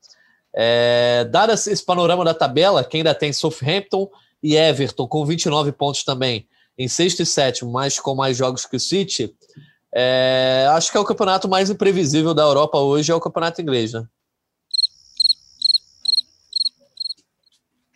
[0.54, 4.08] É, dado esse panorama da tabela, quem ainda tem Southampton
[4.46, 6.46] e Everton com 29 pontos também,
[6.78, 9.34] em sexto e sétimo, mas com mais jogos que o City,
[9.92, 13.92] é, acho que é o campeonato mais imprevisível da Europa hoje, é o campeonato inglês,
[13.92, 14.04] né?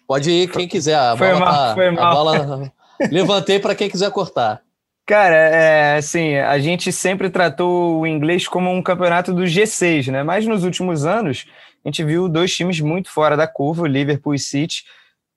[0.09, 0.97] Pode ir quem quiser.
[0.97, 2.05] A foi bola, mal, tá, foi mal.
[2.05, 2.73] A bola
[3.13, 4.61] levantei para quem quiser cortar.
[5.07, 10.25] Cara, é assim, a gente sempre tratou o inglês como um campeonato do G6, né?
[10.25, 11.47] Mas nos últimos anos,
[11.85, 14.85] a gente viu dois times muito fora da curva, o Liverpool e City,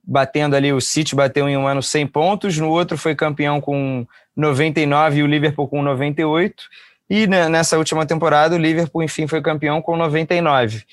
[0.03, 4.05] batendo ali, o City bateu em um ano 100 pontos, no outro foi campeão com
[4.35, 6.63] 99 e o Liverpool com 98,
[7.09, 10.83] e nessa última temporada o Liverpool, enfim, foi campeão com 99.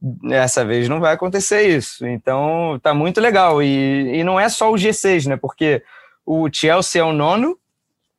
[0.00, 4.70] Dessa vez não vai acontecer isso, então tá muito legal, e, e não é só
[4.70, 5.82] o G6, né, porque
[6.24, 7.56] o Chelsea é o nono,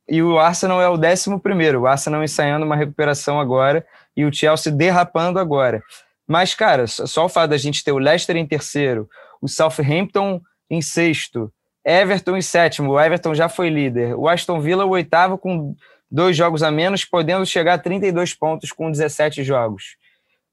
[0.10, 1.82] e o Arsenal é o décimo primeiro.
[1.82, 5.84] O Arsenal ensaiando uma recuperação agora e o Chelsea derrapando agora.
[6.26, 9.10] Mas, cara, só o fato da gente ter o Leicester em terceiro,
[9.48, 11.52] o Southampton em sexto,
[11.84, 15.74] Everton em sétimo, o Everton já foi líder, o Aston Villa o oitavo com
[16.12, 19.96] dois jogos a menos, podendo chegar a 32 pontos com 17 jogos.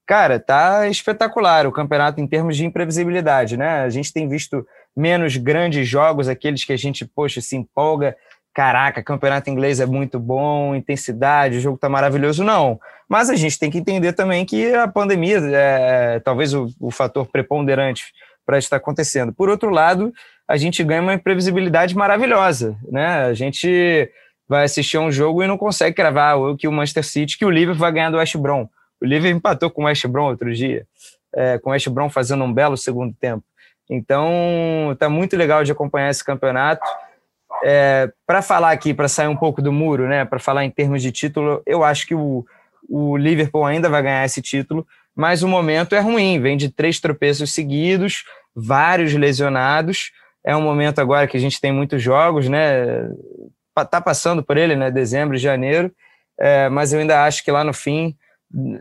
[0.07, 3.81] Cara, tá espetacular o campeonato em termos de imprevisibilidade, né?
[3.81, 8.15] A gente tem visto menos grandes jogos, aqueles que a gente, poxa, se empolga
[8.53, 12.79] caraca, campeonato inglês é muito bom, intensidade, o jogo tá maravilhoso, não.
[13.09, 17.27] Mas a gente tem que entender também que a pandemia é talvez o, o fator
[17.27, 18.13] preponderante
[18.45, 19.33] para estar acontecendo.
[19.33, 20.13] Por outro lado,
[20.47, 23.25] a gente ganha uma imprevisibilidade maravilhosa, né?
[23.25, 24.11] A gente
[24.47, 27.49] vai assistir um jogo e não consegue cravar o que o Manchester City, que o
[27.49, 28.67] Liverpool vai ganhar do West Brom.
[29.01, 30.85] O Liverpool empatou com o West Brom outro dia,
[31.35, 33.43] é, com o West Brom fazendo um belo segundo tempo.
[33.89, 36.85] Então, tá muito legal de acompanhar esse campeonato.
[37.63, 41.01] É, para falar aqui, para sair um pouco do muro, né, para falar em termos
[41.01, 42.45] de título, eu acho que o,
[42.89, 46.99] o Liverpool ainda vai ganhar esse título, mas o momento é ruim, vem de três
[46.99, 48.23] tropeços seguidos,
[48.55, 50.11] vários lesionados.
[50.43, 53.09] É um momento agora que a gente tem muitos jogos, né?
[53.89, 54.91] Tá passando por ele, né?
[54.91, 55.91] Dezembro, janeiro,
[56.39, 58.15] é, mas eu ainda acho que lá no fim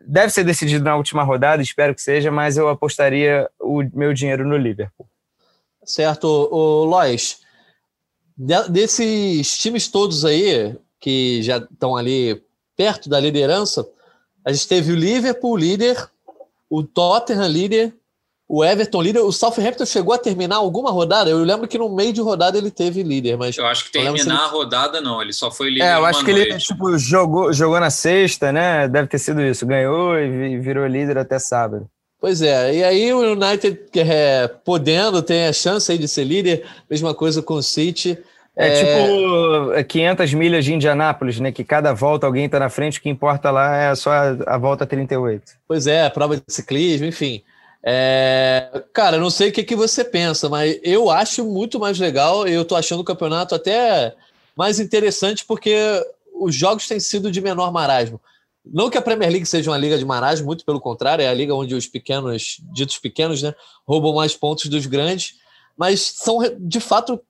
[0.07, 4.47] deve ser decidido na última rodada, espero que seja, mas eu apostaria o meu dinheiro
[4.47, 5.09] no Liverpool.
[5.85, 7.45] Certo, o Lois
[8.37, 12.43] desses times todos aí, que já estão ali
[12.77, 13.87] perto da liderança,
[14.45, 16.09] a gente teve o Liverpool líder,
[16.69, 17.95] o Tottenham líder,
[18.47, 21.31] o Everton líder, o Southampton chegou a terminar alguma rodada?
[21.31, 23.57] Eu lembro que no meio de rodada ele teve líder, mas.
[23.57, 24.45] Eu acho que terminar ele...
[24.45, 25.87] a rodada não, ele só foi líder.
[25.87, 26.51] É, eu acho que noite.
[26.51, 28.87] ele tipo, jogou, jogou na sexta, né?
[28.87, 29.67] Deve ter sido isso.
[29.67, 31.89] Ganhou e virou líder até sábado.
[32.21, 36.67] Pois é, e aí o United é, podendo, tem a chance aí de ser líder,
[36.89, 38.19] mesma coisa com o City.
[38.57, 41.51] É, é tipo 500 é, milhas de Indianápolis, né?
[41.51, 44.59] Que cada volta alguém está na frente, o que importa lá é só a, a
[44.59, 45.43] volta 38.
[45.67, 47.43] Pois é, prova de ciclismo, enfim.
[47.83, 52.47] É, cara, não sei o que, que você pensa, mas eu acho muito mais legal.
[52.47, 54.15] Eu tô achando o campeonato até
[54.57, 55.77] mais interessante porque
[56.33, 58.21] os jogos têm sido de menor marasmo.
[58.65, 61.35] Não que a Premier League seja uma liga de maragem, muito pelo contrário, é a
[61.35, 63.55] liga onde os pequenos, ditos pequenos, né,
[63.87, 65.35] roubam mais pontos dos grandes,
[65.77, 67.21] mas são, de fato,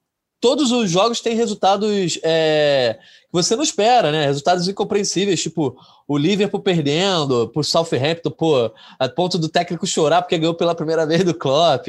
[0.41, 4.27] todos os jogos têm resultados é, que você não espera, né?
[4.27, 10.39] Resultados incompreensíveis, tipo o Liverpool perdendo por Southampton, pô, a ponto do técnico chorar porque
[10.39, 11.89] ganhou pela primeira vez do Klopp.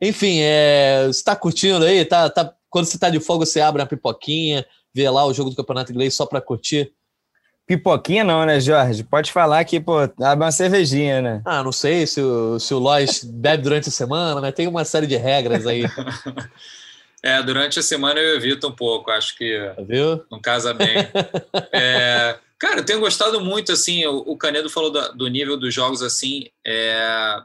[0.00, 3.82] Enfim, é, você está curtindo aí, tá, tá, quando você está de folga, você abre
[3.82, 6.92] uma pipoquinha, vê lá o jogo do Campeonato Inglês só para curtir.
[7.66, 9.02] Pipoquinha não, né, Jorge?
[9.02, 11.42] Pode falar que, pô, abre uma cervejinha, né?
[11.44, 14.52] Ah, não sei se o, se o Lois bebe durante a semana, né?
[14.52, 15.82] Tem uma série de regras aí.
[17.26, 20.24] é, durante a semana eu evito um pouco, acho que Viu?
[20.30, 20.94] não casa bem.
[21.72, 25.74] é, cara, eu tenho gostado muito, assim, o, o Canedo falou do, do, nível dos
[25.74, 27.36] jogos, assim, é,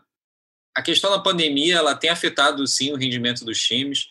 [0.78, 4.08] a questão da pandemia, ela tem afetado, sim, o rendimento dos times,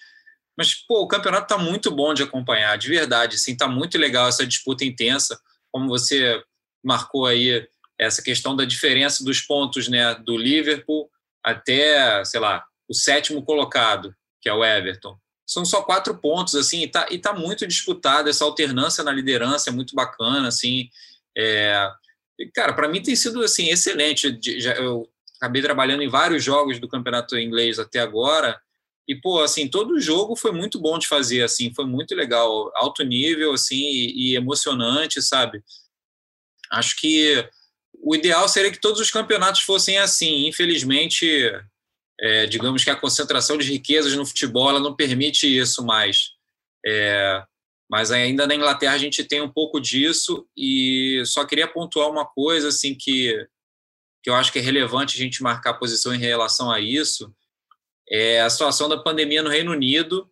[0.59, 4.27] mas, pô, o campeonato tá muito bom de acompanhar, de verdade, assim, tá muito legal
[4.27, 6.43] essa disputa intensa, como você
[6.83, 7.65] marcou aí
[7.97, 11.09] essa questão da diferença dos pontos né, do Liverpool
[11.45, 15.17] até, sei lá, o sétimo colocado, que é o Everton.
[15.51, 19.69] São só quatro pontos, assim, e tá, e tá muito disputado, essa alternância na liderança
[19.69, 20.89] é muito bacana, assim.
[21.37, 21.91] É,
[22.55, 24.39] cara, para mim tem sido, assim, excelente.
[24.79, 25.09] Eu
[25.41, 28.61] acabei trabalhando em vários jogos do campeonato inglês até agora,
[29.09, 33.03] e, pô, assim, todo jogo foi muito bom de fazer, assim, foi muito legal, alto
[33.03, 35.65] nível, assim, e, e emocionante, sabe?
[36.71, 37.45] Acho que
[38.03, 40.47] o ideal seria que todos os campeonatos fossem assim.
[40.47, 41.27] Infelizmente,
[42.21, 46.33] é, digamos que a concentração de riquezas no futebol não permite isso mais.
[46.87, 47.43] É,
[47.91, 52.25] mas ainda na Inglaterra a gente tem um pouco disso e só queria pontuar uma
[52.25, 53.47] coisa assim que,
[54.23, 57.35] que eu acho que é relevante a gente marcar posição em relação a isso
[58.11, 60.29] é a situação da pandemia no Reino Unido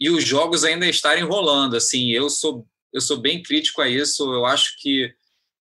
[0.00, 1.76] e os jogos ainda estarem rolando.
[1.76, 4.32] Assim, eu sou eu sou bem crítico a isso.
[4.32, 5.14] Eu acho que,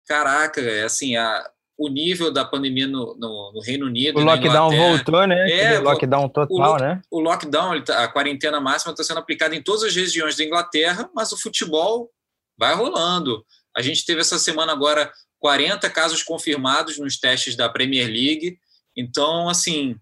[0.06, 4.20] caraca, é assim, a, o nível da pandemia no, no, no Reino Unido.
[4.20, 5.52] O lockdown voltou, né?
[5.52, 7.02] É, o lockdown total, o, né?
[7.12, 11.10] O lockdown, tá, a quarentena máxima está sendo aplicada em todas as regiões da Inglaterra,
[11.14, 12.10] mas o futebol
[12.58, 13.46] vai rolando.
[13.76, 18.58] A gente teve essa semana agora 40 casos confirmados nos testes da Premier League.
[18.96, 19.96] Então, assim,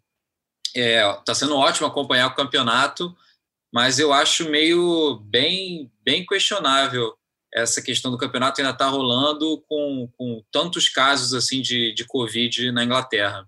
[0.76, 3.16] Está é, tá sendo ótimo acompanhar o campeonato,
[3.74, 7.16] mas eu acho meio bem, bem questionável
[7.56, 12.72] essa questão do campeonato ainda está rolando com, com tantos casos assim de, de Covid
[12.74, 13.48] na Inglaterra.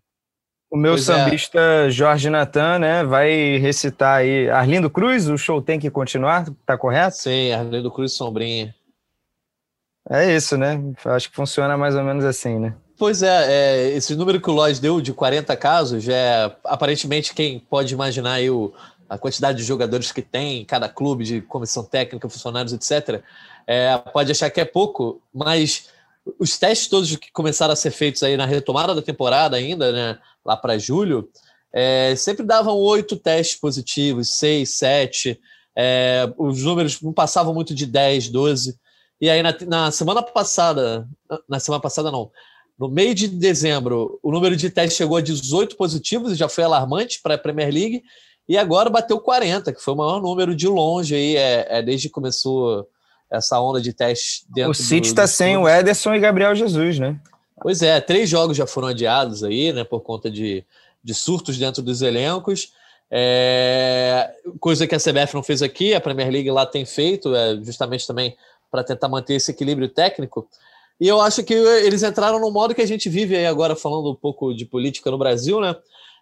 [0.71, 1.13] O meu pois é.
[1.13, 1.89] sambista é.
[1.89, 7.17] Jorge Natan, né, vai recitar aí Arlindo Cruz, o show tem que continuar, tá correto?
[7.17, 8.73] Sim, Arlindo Cruz Sombrinha.
[10.09, 10.81] É isso, né?
[11.05, 12.73] Acho que funciona mais ou menos assim, né?
[12.97, 17.59] Pois é, é, esse número que o Lois deu de 40 casos é aparentemente quem
[17.59, 18.73] pode imaginar aí o,
[19.09, 23.21] a quantidade de jogadores que tem, cada clube, de comissão técnica, funcionários, etc.
[23.67, 25.89] É, pode achar que é pouco, mas
[26.39, 30.19] os testes todos que começaram a ser feitos aí na retomada da temporada ainda, né,
[30.43, 31.29] lá para julho,
[31.73, 35.39] é, sempre davam oito testes positivos, seis, sete,
[35.75, 38.79] é, os números não passavam muito de 10, 12.
[39.21, 41.07] E aí na, na semana passada,
[41.47, 42.31] na semana passada não,
[42.79, 47.19] no meio de dezembro, o número de testes chegou a 18 positivos já foi alarmante
[47.21, 48.03] para a Premier League.
[48.47, 52.07] E agora bateu 40, que foi o maior número de longe aí, é, é desde
[52.07, 52.87] que começou
[53.29, 57.19] essa onda de testes dentro O City está sem o Ederson e Gabriel Jesus, né?
[57.61, 60.63] Pois é, três jogos já foram adiados aí, né, por conta de,
[61.03, 62.71] de surtos dentro dos elencos.
[63.09, 67.55] É, coisa que a CBF não fez aqui, a Premier League lá tem feito, é,
[67.63, 68.35] justamente também
[68.69, 70.47] para tentar manter esse equilíbrio técnico.
[70.99, 74.11] E eu acho que eles entraram no modo que a gente vive aí agora, falando
[74.11, 75.75] um pouco de política no Brasil, né?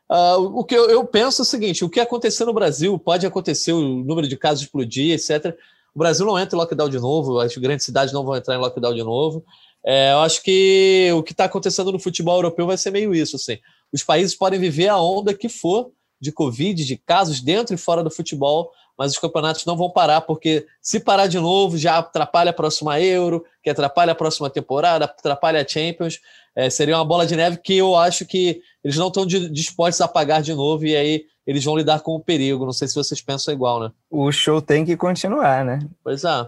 [0.07, 3.25] Uh, o que eu, eu, penso é o seguinte: o que acontecer no Brasil pode
[3.25, 5.57] acontecer, o número de casos explodir, etc.
[5.95, 8.59] O Brasil não entra em lockdown de novo, as grandes cidades não vão entrar em
[8.59, 9.45] lockdown de novo.
[9.83, 13.37] É, eu acho que o que está acontecendo no futebol europeu vai ser meio isso.
[13.37, 13.57] Assim.
[13.93, 18.03] Os países podem viver a onda que for de Covid, de casos dentro e fora
[18.03, 22.49] do futebol, mas os campeonatos não vão parar, porque se parar de novo, já atrapalha
[22.49, 26.19] a próxima Euro, que atrapalha a próxima temporada, atrapalha a Champions.
[26.55, 30.07] É, seria uma bola de neve que eu acho que eles não estão dispostos a
[30.07, 32.65] pagar de novo, e aí eles vão lidar com o perigo.
[32.65, 33.91] Não sei se vocês pensam igual, né?
[34.09, 35.79] O show tem que continuar, né?
[36.03, 36.47] Pois é.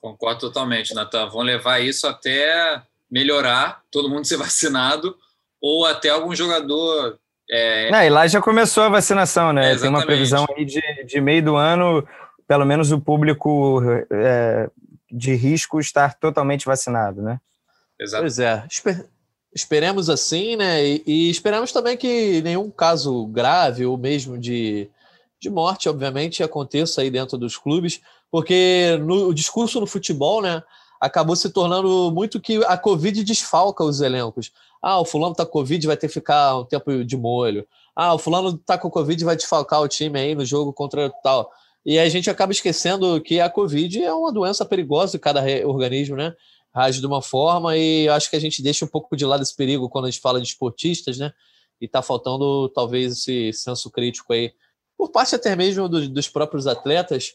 [0.00, 1.28] Concordo totalmente, Natan.
[1.28, 5.16] Vão levar isso até melhorar, todo mundo ser vacinado,
[5.60, 7.18] ou até algum jogador
[7.50, 7.90] é...
[7.90, 9.72] Não, e lá já começou a vacinação, né?
[9.72, 12.06] É, Tem uma previsão aí de, de meio do ano,
[12.46, 14.68] pelo menos o público é,
[15.10, 17.40] de risco estar totalmente vacinado, né?
[17.98, 18.22] Exato.
[18.22, 18.64] Pois é.
[19.56, 20.84] Esper esperemos assim, né?
[20.86, 24.88] E, e, esperamos também que nenhum caso grave ou mesmo de,
[25.40, 28.00] de morte, obviamente, aconteça aí dentro dos clubes,
[28.30, 30.62] porque no o discurso no futebol, né?
[31.00, 34.52] acabou se tornando muito que a Covid desfalca os elencos.
[34.82, 37.66] Ah, o fulano tá com Covid, vai ter que ficar um tempo de molho.
[37.94, 41.50] Ah, o fulano tá com Covid, vai desfalcar o time aí no jogo contra tal.
[41.84, 46.16] E a gente acaba esquecendo que a Covid é uma doença perigosa de cada organismo,
[46.16, 46.34] né?
[46.76, 49.56] Age de uma forma e acho que a gente deixa um pouco de lado esse
[49.56, 51.32] perigo quando a gente fala de esportistas, né?
[51.80, 54.52] E tá faltando talvez esse senso crítico aí,
[54.96, 57.32] por parte até mesmo do, dos próprios atletas,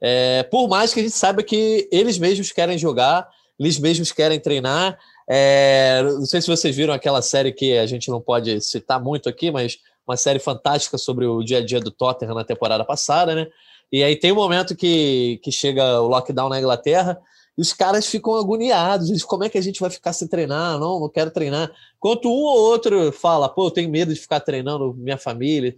[0.00, 3.28] é, por mais que a gente saiba que eles mesmos querem jogar,
[3.58, 4.98] eles mesmos querem treinar.
[5.28, 9.28] É, não sei se vocês viram aquela série que a gente não pode citar muito
[9.28, 13.34] aqui, mas uma série fantástica sobre o dia a dia do Tottenham na temporada passada,
[13.34, 13.48] né?
[13.90, 17.18] E aí tem um momento que, que chega o lockdown na Inglaterra
[17.56, 19.08] e os caras ficam agoniados.
[19.08, 20.78] Eles, como é que a gente vai ficar sem treinar?
[20.78, 21.72] Não, não quero treinar.
[21.96, 25.74] Enquanto um ou outro fala, pô, eu tenho medo de ficar treinando minha família.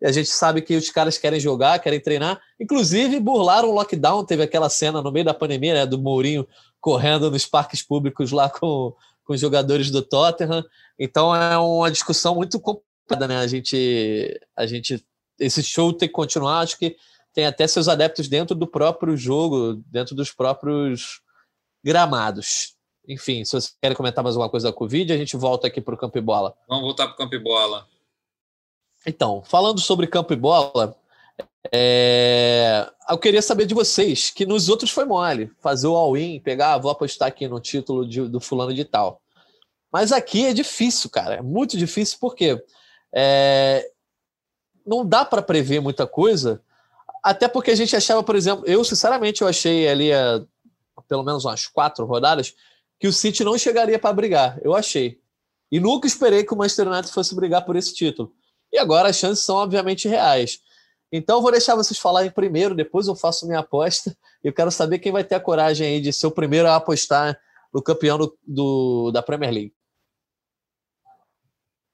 [0.00, 2.38] E a gente sabe que os caras querem jogar, querem treinar.
[2.60, 4.26] Inclusive, burlaram o lockdown.
[4.26, 6.46] Teve aquela cena no meio da pandemia, né, do Mourinho
[6.80, 8.92] correndo nos parques públicos lá com,
[9.24, 10.62] com os jogadores do Tottenham.
[10.98, 13.38] Então é uma discussão muito complicada, né?
[13.38, 15.02] A gente, a gente,
[15.38, 16.58] esse show tem que continuar.
[16.58, 16.96] Acho que
[17.32, 21.21] tem até seus adeptos dentro do próprio jogo, dentro dos próprios
[21.82, 22.74] gramados.
[23.08, 25.94] Enfim, se vocês querem comentar mais alguma coisa da Covid, a gente volta aqui para
[25.94, 26.54] o campo e bola.
[26.68, 27.86] Vamos voltar para o campo e bola.
[29.06, 30.96] Então, falando sobre campo e bola,
[31.72, 32.88] é...
[33.10, 36.78] eu queria saber de vocês, que nos outros foi mole, fazer o all-in, pegar, ah,
[36.78, 39.20] vou apostar aqui no título de, do fulano de tal.
[39.92, 42.62] Mas aqui é difícil, cara, é muito difícil porque
[43.12, 43.90] é...
[44.86, 46.62] não dá para prever muita coisa,
[47.22, 50.44] até porque a gente achava, por exemplo, eu sinceramente eu achei ali a,
[51.08, 52.54] pelo menos umas quatro rodadas
[52.98, 55.20] que o City não chegaria para brigar, eu achei.
[55.70, 58.32] E nunca esperei que o Manchester United fosse brigar por esse título.
[58.72, 60.60] E agora as chances são obviamente reais.
[61.10, 64.16] Então vou deixar vocês falarem primeiro, depois eu faço minha aposta.
[64.42, 67.38] Eu quero saber quem vai ter a coragem aí de ser o primeiro a apostar
[67.72, 69.74] no campeão do, do da Premier League.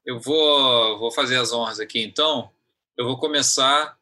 [0.04, 2.50] Eu vou, vou fazer as honras aqui então.
[2.96, 3.98] Eu vou começar.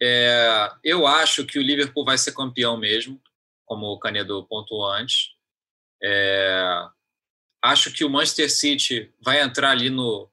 [0.00, 3.20] É, eu acho que o Liverpool vai ser campeão mesmo,
[3.72, 5.30] como o Canedo pontuou antes.
[6.04, 6.62] É,
[7.64, 10.30] acho que o Manchester City vai entrar ali no,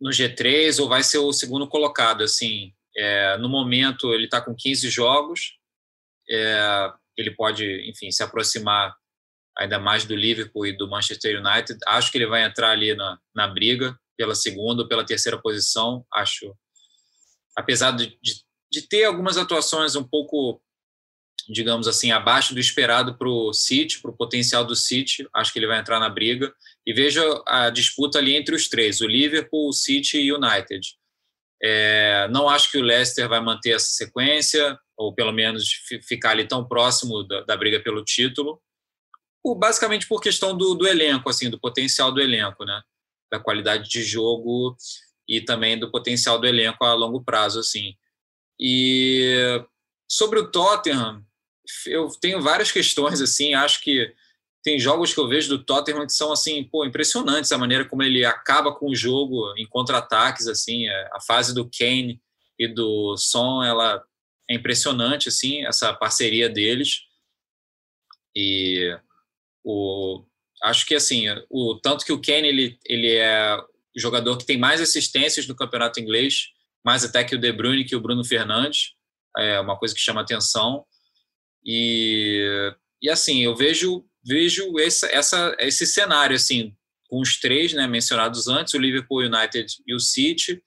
[0.00, 2.22] no G3 ou vai ser o segundo colocado.
[2.22, 5.58] Assim, é, no momento ele está com 15 jogos,
[6.30, 8.94] é, ele pode, enfim, se aproximar
[9.58, 11.76] ainda mais do Liverpool e do Manchester United.
[11.88, 16.06] Acho que ele vai entrar ali na, na briga pela segunda ou pela terceira posição.
[16.14, 16.56] Acho,
[17.58, 20.62] apesar de, de, de ter algumas atuações um pouco
[21.48, 25.28] digamos assim, abaixo do esperado para o City, para o potencial do City.
[25.34, 26.52] Acho que ele vai entrar na briga.
[26.86, 30.80] E veja a disputa ali entre os três: o Liverpool, o City e o United.
[31.62, 35.68] É, não acho que o Leicester vai manter essa sequência, ou pelo menos
[36.06, 38.60] ficar ali tão próximo da, da briga pelo título.
[39.44, 42.80] O, basicamente por questão do, do elenco, assim, do potencial do elenco, né?
[43.30, 44.76] Da qualidade de jogo
[45.28, 47.94] e também do potencial do elenco a longo prazo, assim.
[48.58, 49.62] E
[50.10, 51.24] sobre o Tottenham,
[51.86, 54.12] eu tenho várias questões assim, acho que
[54.62, 58.02] tem jogos que eu vejo do Tottenham que são assim, pô, impressionantes a maneira como
[58.02, 62.20] ele acaba com o jogo em contra-ataques assim, é, a fase do Kane
[62.58, 64.02] e do Son, ela
[64.48, 67.00] é impressionante assim, essa parceria deles.
[68.36, 68.96] E
[69.64, 70.24] o
[70.62, 74.58] acho que assim, o tanto que o Kane ele ele é o jogador que tem
[74.58, 76.48] mais assistências no campeonato inglês,
[76.84, 78.94] mais até que o De Bruyne, que o Bruno Fernandes,
[79.36, 80.84] é uma coisa que chama atenção.
[81.64, 86.74] E, e assim, eu vejo vejo esse, essa, esse cenário assim,
[87.08, 90.62] com os três né, mencionados antes, o Liverpool United e o City.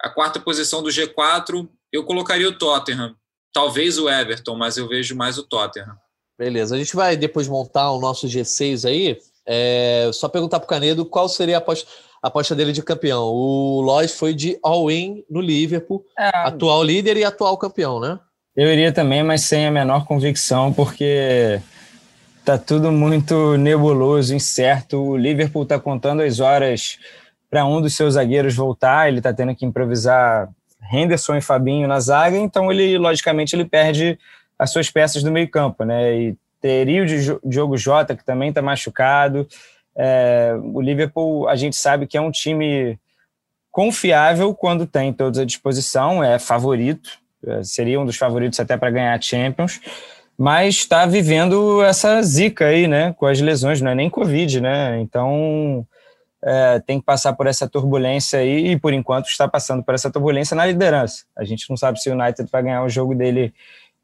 [0.00, 3.14] A quarta posição do G4, eu colocaria o Tottenham.
[3.52, 5.96] Talvez o Everton, mas eu vejo mais o Tottenham.
[6.38, 9.18] Beleza, a gente vai depois montar o nosso G6 aí.
[9.46, 11.88] É, só perguntar para o Canedo qual seria a aposta,
[12.22, 13.24] a aposta dele de campeão.
[13.24, 16.28] O Lloyd foi de all-in no Liverpool, é.
[16.28, 18.18] atual líder e atual campeão, né?
[18.56, 21.60] Eu iria também, mas sem a menor convicção, porque
[22.42, 24.98] tá tudo muito nebuloso, incerto.
[24.98, 26.98] O Liverpool está contando as horas
[27.50, 30.48] para um dos seus zagueiros voltar, ele está tendo que improvisar
[30.90, 34.18] Henderson e Fabinho na zaga, então ele, logicamente, ele perde
[34.58, 36.16] as suas peças do meio campo, né?
[36.18, 39.46] E teria o Diogo Jota, que também está machucado.
[39.94, 42.98] É, o Liverpool, a gente sabe que é um time
[43.70, 47.18] confiável quando tem todos à disposição, é favorito,
[47.62, 49.80] seria um dos favoritos até para ganhar a Champions,
[50.38, 55.00] mas está vivendo essa zica aí, né, com as lesões, não é nem Covid, né,
[55.00, 55.86] então
[56.44, 60.10] é, tem que passar por essa turbulência aí e por enquanto está passando por essa
[60.10, 61.24] turbulência na liderança.
[61.36, 63.52] A gente não sabe se o United vai ganhar o jogo dele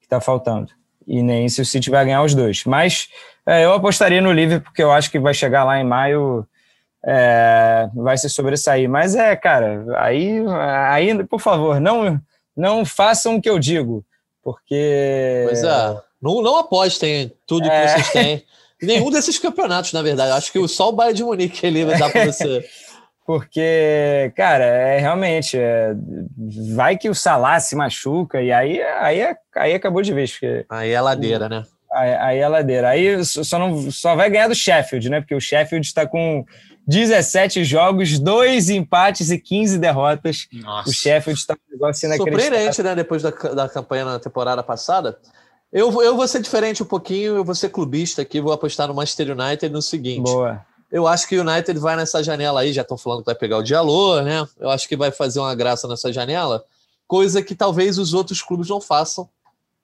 [0.01, 0.73] que está faltando.
[1.07, 2.65] e nem se o City vai ganhar os dois.
[2.65, 3.09] Mas
[3.47, 6.47] é, eu apostaria no Liverpool, porque eu acho que vai chegar lá em maio,
[7.05, 8.89] é, vai se sobressair.
[8.89, 10.43] Mas é, cara, aí,
[10.89, 12.21] aí por favor, não,
[12.57, 14.05] não façam o que eu digo,
[14.43, 15.45] porque.
[15.47, 17.89] Pois é, não, não apostem tudo que é.
[17.89, 18.45] vocês têm.
[18.83, 20.33] Nenhum desses campeonatos, na verdade.
[20.33, 22.69] Acho que só o Bayern de Munique ele vai dar para você.
[23.25, 25.95] Porque, cara, é realmente é,
[26.75, 30.33] vai que o Salah se machuca e aí, aí, aí acabou de vez.
[30.33, 31.63] Porque, aí é ladeira, né?
[31.93, 32.89] Aí, aí é ladeira.
[32.89, 35.21] Aí só, não, só vai ganhar do Sheffield, né?
[35.21, 36.45] Porque o Sheffield está com
[36.87, 40.49] 17 jogos, dois empates e 15 derrotas.
[40.53, 40.91] Nossa.
[40.91, 42.17] O Sheffield está um negócio.
[42.17, 42.95] Surpreendente, né?
[42.95, 45.19] Depois da, da campanha na temporada passada.
[45.73, 48.95] Eu, eu vou ser diferente um pouquinho, eu vou ser clubista aqui, vou apostar no
[48.95, 50.25] Manchester United no seguinte.
[50.25, 50.65] Boa.
[50.91, 53.57] Eu acho que o United vai nessa janela aí, já estão falando que vai pegar
[53.57, 54.47] o Diallo, né?
[54.61, 56.63] Eu acho que vai fazer uma graça nessa janela,
[57.09, 59.27] coisa que talvez os outros clubes não façam.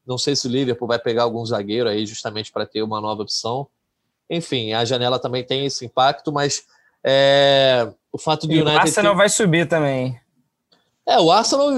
[0.07, 3.23] Não sei se o Liverpool vai pegar algum zagueiro aí justamente para ter uma nova
[3.23, 3.67] opção.
[4.29, 6.67] Enfim, a janela também tem esse impacto, mas
[7.11, 8.77] é, o fato do United.
[8.77, 9.17] O Arsenal ter...
[9.17, 10.21] vai subir também.
[11.07, 11.71] É, o Arsenal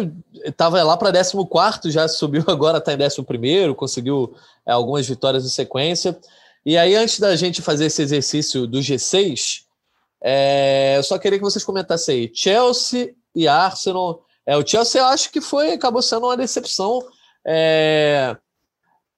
[0.44, 4.34] estava lá para 14, já subiu agora, está em 11, conseguiu
[4.66, 6.18] é, algumas vitórias em sequência.
[6.66, 9.62] E aí, antes da gente fazer esse exercício do G6,
[10.20, 12.30] é, eu só queria que vocês comentassem aí.
[12.34, 14.24] Chelsea e Arsenal.
[14.44, 17.00] É, o Chelsea eu acho que foi, acabou sendo uma decepção.
[17.46, 18.36] É,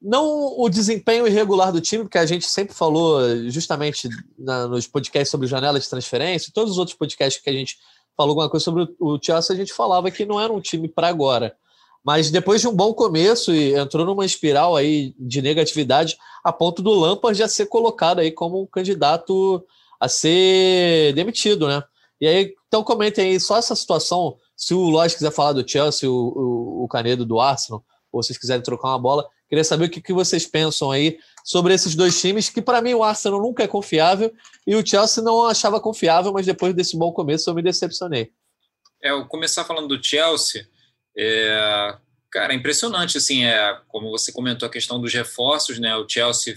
[0.03, 5.31] não o desempenho irregular do time, porque a gente sempre falou justamente na, nos podcasts
[5.31, 7.79] sobre janela de transferência, todos os outros podcasts que a gente
[8.17, 10.89] falou alguma coisa sobre o, o Chelsea, a gente falava que não era um time
[10.89, 11.55] para agora.
[12.05, 16.83] Mas depois de um bom começo e entrou numa espiral aí de negatividade, a ponto
[16.83, 19.65] do Lampard já ser colocado aí como um candidato
[20.01, 21.83] a ser demitido, né?
[22.21, 24.37] E aí, então comentem aí só essa situação.
[24.57, 28.39] Se o Lodge quiser falar do Chelsea, o, o, o Canedo do Arsenal, ou vocês
[28.39, 32.19] quiserem trocar uma bola, queria saber o que, que vocês pensam aí sobre esses dois
[32.19, 34.35] times, que para mim o Arsenal nunca é confiável
[34.67, 38.33] e o Chelsea não achava confiável, mas depois desse bom começo eu me decepcionei.
[39.03, 40.67] É, eu começar falando do Chelsea,
[41.19, 41.95] é,
[42.31, 45.95] cara, impressionante, assim, é, como você comentou a questão dos reforços, né?
[45.97, 46.55] O Chelsea,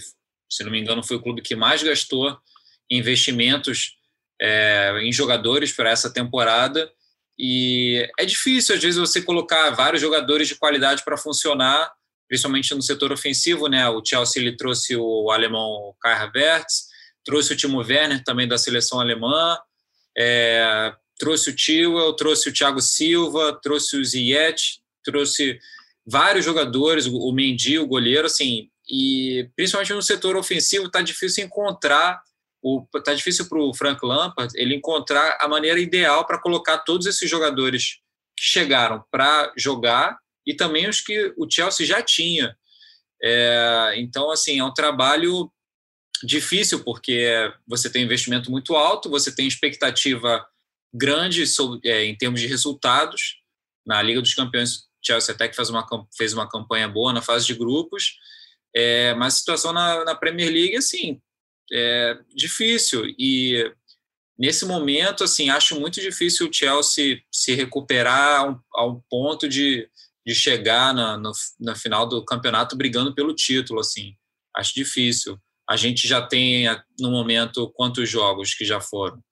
[0.48, 2.34] se não me engano, foi o clube que mais gastou
[2.90, 3.98] investimentos
[4.40, 6.90] é, em jogadores para essa temporada.
[7.38, 11.92] E é difícil, às vezes, você colocar vários jogadores de qualidade para funcionar,
[12.28, 13.88] principalmente no setor ofensivo, né?
[13.88, 16.86] O Chelsea ele trouxe o alemão Kai Havertz,
[17.24, 19.58] trouxe o Timo Werner também da seleção alemã,
[20.16, 25.58] é, trouxe o Tio, trouxe o Thiago Silva, trouxe o Ziyech, trouxe
[26.06, 32.22] vários jogadores, o Mendy, o goleiro, assim, e principalmente no setor ofensivo está difícil encontrar
[32.62, 37.06] o tá difícil para o Frank Lampard ele encontrar a maneira ideal para colocar todos
[37.06, 37.98] esses jogadores
[38.36, 42.56] que chegaram para jogar e também os que o Chelsea já tinha.
[43.22, 45.50] É, então, assim, é um trabalho
[46.22, 50.46] difícil porque você tem investimento muito alto, você tem expectativa
[50.94, 53.42] grande sobre, é, em termos de resultados.
[53.86, 55.86] Na Liga dos Campeões, Chelsea até que fez uma,
[56.16, 58.18] fez uma campanha boa na fase de grupos,
[58.74, 61.20] é, mas a situação na, na Premier League, assim,
[61.72, 63.06] é difícil.
[63.18, 63.72] E
[64.38, 69.88] nesse momento, assim, acho muito difícil o Chelsea se recuperar a um ponto de,
[70.26, 74.14] de chegar na, no, na final do campeonato brigando pelo título, assim.
[74.54, 75.38] Acho difícil.
[75.68, 76.66] A gente já tem,
[76.98, 79.22] no momento, quantos jogos que já foram?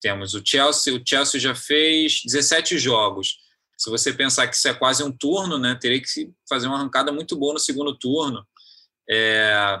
[0.00, 3.36] Temos o Chelsea, o Chelsea já fez 17 jogos.
[3.78, 7.12] Se você pensar que isso é quase um turno, né, teria que fazer uma arrancada
[7.12, 8.44] muito boa no segundo turno.
[9.08, 9.80] É,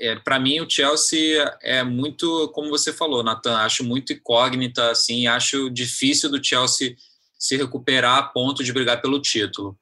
[0.00, 5.26] é, para mim o Chelsea é muito, como você falou, Nathan, acho muito incógnita, assim,
[5.26, 6.96] acho difícil do Chelsea
[7.38, 9.78] se recuperar a ponto de brigar pelo título.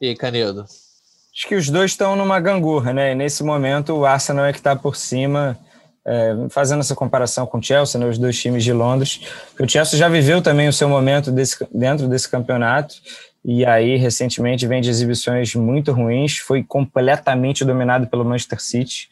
[0.00, 0.62] E aí, Canedo?
[0.62, 3.12] Acho que os dois estão numa gangorra, né?
[3.12, 5.58] E nesse momento o Arsenal é que está por cima
[6.06, 9.20] é, fazendo essa comparação com o Chelsea, né, os dois times de Londres,
[9.58, 12.96] o Chelsea já viveu também o seu momento desse, dentro desse campeonato,
[13.44, 19.08] e aí recentemente vem de exibições muito ruins, foi completamente dominado pelo Manchester City,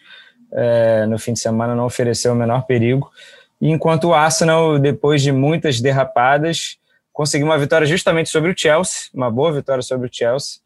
[0.52, 3.10] é, no fim de semana não ofereceu o menor perigo,
[3.60, 6.76] e enquanto o Arsenal, depois de muitas derrapadas,
[7.12, 10.60] conseguiu uma vitória justamente sobre o Chelsea, uma boa vitória sobre o Chelsea,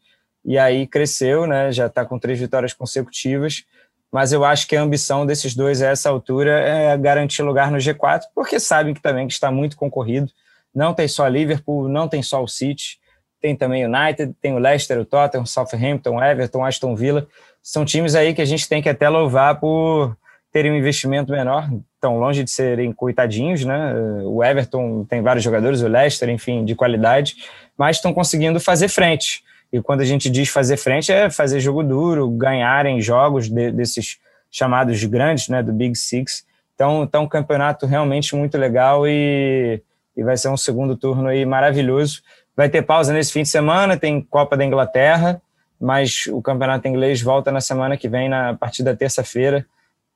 [0.45, 3.65] e aí cresceu, né, já está com três vitórias consecutivas,
[4.11, 7.77] mas eu acho que a ambição desses dois a essa altura é garantir lugar no
[7.77, 10.31] G4, porque sabem que também está muito concorrido.
[10.73, 12.99] Não tem só Liverpool, não tem só o City,
[13.41, 17.27] tem também o United, tem o Leicester, o Tottenham, o Southampton, Everton, Aston Villa.
[17.61, 20.15] São times aí que a gente tem que até louvar por
[20.51, 21.69] terem um investimento menor,
[22.07, 23.93] tão longe de serem coitadinhos, né?
[24.23, 27.35] O Everton tem vários jogadores, o Leicester, enfim, de qualidade,
[27.77, 29.43] mas estão conseguindo fazer frente.
[29.73, 34.19] E quando a gente diz fazer frente, é fazer jogo duro, ganharem jogos de, desses
[34.49, 36.45] chamados grandes, né, do Big Six.
[36.73, 39.81] Então, então, um campeonato realmente muito legal e,
[40.15, 42.21] e vai ser um segundo turno aí maravilhoso.
[42.55, 45.41] Vai ter pausa nesse fim de semana, tem Copa da Inglaterra,
[45.77, 49.65] mas o campeonato inglês volta na semana que vem, na partir da terça-feira.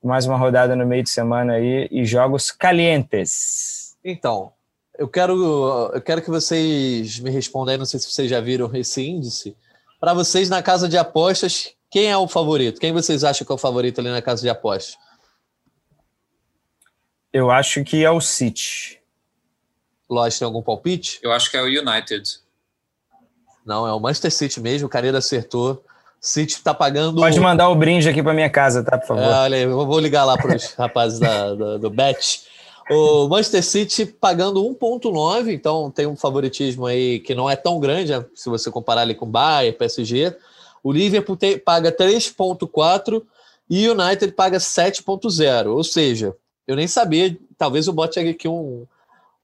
[0.02, 3.96] Mais uma rodada no meio de semana aí e jogos calientes.
[4.04, 4.52] Então,
[4.98, 8.74] eu quero, eu quero que vocês me respondam aí, não sei se vocês já viram
[8.74, 9.56] esse índice.
[10.00, 12.80] Para vocês, na casa de apostas, quem é o favorito?
[12.80, 14.98] Quem vocês acham que é o favorito ali na casa de apostas?
[17.32, 19.00] Eu acho que é o City.
[20.10, 21.20] Lógico, tem algum palpite?
[21.22, 22.40] Eu acho que é o United.
[23.64, 25.84] Não, é o Manchester City mesmo, o Careira acertou.
[26.22, 27.20] City está pagando.
[27.20, 29.24] Pode mandar o brinde aqui para minha casa, tá, por favor?
[29.24, 32.42] É, olha aí, eu vou ligar lá para os rapazes da, da, do Bet.
[32.88, 38.12] O Manchester City pagando 1,9, então tem um favoritismo aí que não é tão grande,
[38.12, 40.36] né, se você comparar ali com Bayern, PSG.
[40.82, 43.22] O Liverpool tem, paga 3,4
[43.68, 45.66] e o United paga 7,0.
[45.74, 46.36] Ou seja,
[46.68, 48.86] eu nem sabia, talvez eu bote aqui um,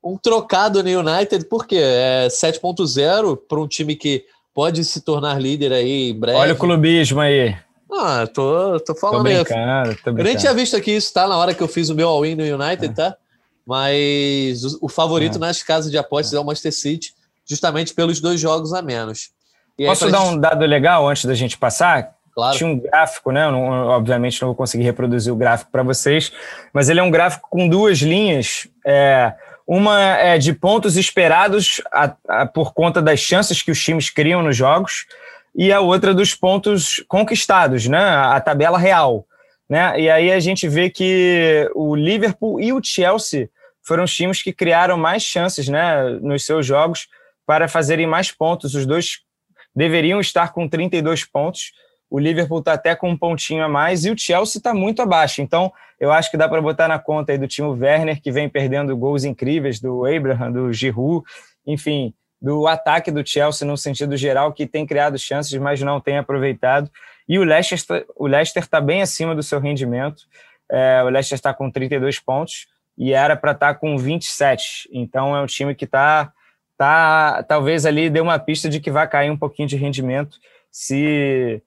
[0.03, 4.25] um trocado no United, porque é 7.0 para um time que
[4.59, 6.37] pode se tornar líder aí em breve.
[6.37, 7.57] Olha o clubismo aí.
[7.93, 10.19] Ah, tô, tô falando tô brincando, tô brincando.
[10.19, 11.29] Eu nem tinha visto aqui isso, tá?
[11.29, 12.89] Na hora que eu fiz o meu all-in no United, é.
[12.93, 13.17] tá?
[13.65, 15.39] Mas o, o favorito é.
[15.39, 16.39] nas casas de apostas é.
[16.39, 17.15] é o Manchester City,
[17.49, 19.31] justamente pelos dois jogos a menos.
[19.79, 20.31] E Posso dar gente...
[20.31, 22.17] um dado legal antes da gente passar?
[22.35, 22.59] Claro.
[22.59, 23.49] Tinha um gráfico, né?
[23.49, 26.33] Não, obviamente não vou conseguir reproduzir o gráfico para vocês,
[26.73, 28.67] mas ele é um gráfico com duas linhas.
[28.85, 29.33] É,
[29.69, 34.43] uma é de pontos esperados a, a, por conta das chances que os times criam
[34.43, 35.05] nos jogos,
[35.55, 37.99] e a outra dos pontos conquistados, né?
[37.99, 39.27] A, a tabela real.
[39.69, 40.01] Né?
[40.01, 43.51] E aí a gente vê que o Liverpool e o Chelsea
[43.83, 47.07] foram os times que criaram mais chances né, nos seus jogos
[47.45, 48.75] para fazerem mais pontos.
[48.75, 49.19] Os dois
[49.77, 51.73] deveriam estar com 32 pontos.
[52.11, 55.43] O Liverpool está até com um pontinho a mais e o Chelsea está muito abaixo.
[55.43, 58.49] Então, eu acho que dá para botar na conta aí do time Werner, que vem
[58.49, 61.25] perdendo gols incríveis, do Abraham, do Giroud,
[61.67, 66.19] enfim, do ataque do Chelsea no sentido geral, que tem criado chances, mas não tem
[66.19, 66.91] aproveitado.
[67.29, 70.23] E o Leicester o Leicester está bem acima do seu rendimento.
[70.71, 74.89] É, o Leicester está com 32 pontos e era para estar tá com 27.
[74.93, 76.33] Então é um time que está
[76.77, 80.39] tá, talvez ali deu uma pista de que vai cair um pouquinho de rendimento
[80.71, 81.61] se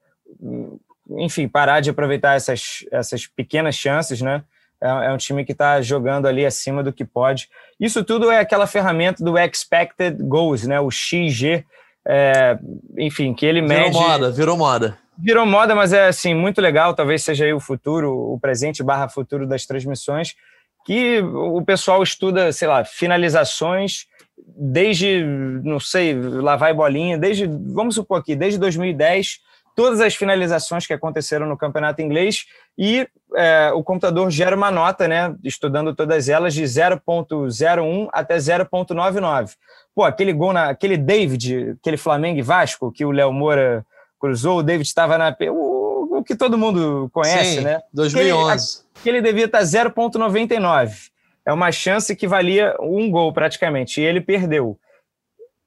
[1.10, 4.42] enfim, parar de aproveitar essas, essas pequenas chances, né?
[4.80, 7.48] É, é um time que está jogando ali acima do que pode.
[7.78, 10.80] Isso tudo é aquela ferramenta do expected goals, né?
[10.80, 11.64] O XG,
[12.06, 12.58] é,
[12.98, 13.90] enfim, que ele mede.
[13.90, 14.98] Virou moda, virou moda.
[15.18, 16.94] Virou moda, mas é assim muito legal.
[16.94, 20.34] Talvez seja aí o futuro, o presente barra futuro das transmissões,
[20.84, 24.06] que o pessoal estuda, sei lá, finalizações
[24.44, 25.22] desde,
[25.62, 29.38] não sei, lá vai bolinha, desde, vamos supor aqui, desde 2010
[29.74, 32.46] todas as finalizações que aconteceram no campeonato inglês
[32.76, 39.54] e é, o computador gera uma nota, né, estudando todas elas, de 0.01 até 0.99.
[39.94, 43.84] Pô, aquele gol, na, aquele David, aquele Flamengo e Vasco, que o Léo Moura
[44.18, 45.36] cruzou, o David estava na.
[45.50, 47.80] O, o, que todo mundo conhece, Sim, né?
[47.92, 48.82] 2011.
[49.02, 51.10] Que ele, devia estar 0,99.
[51.44, 54.78] É uma chance que valia um gol praticamente, e ele perdeu.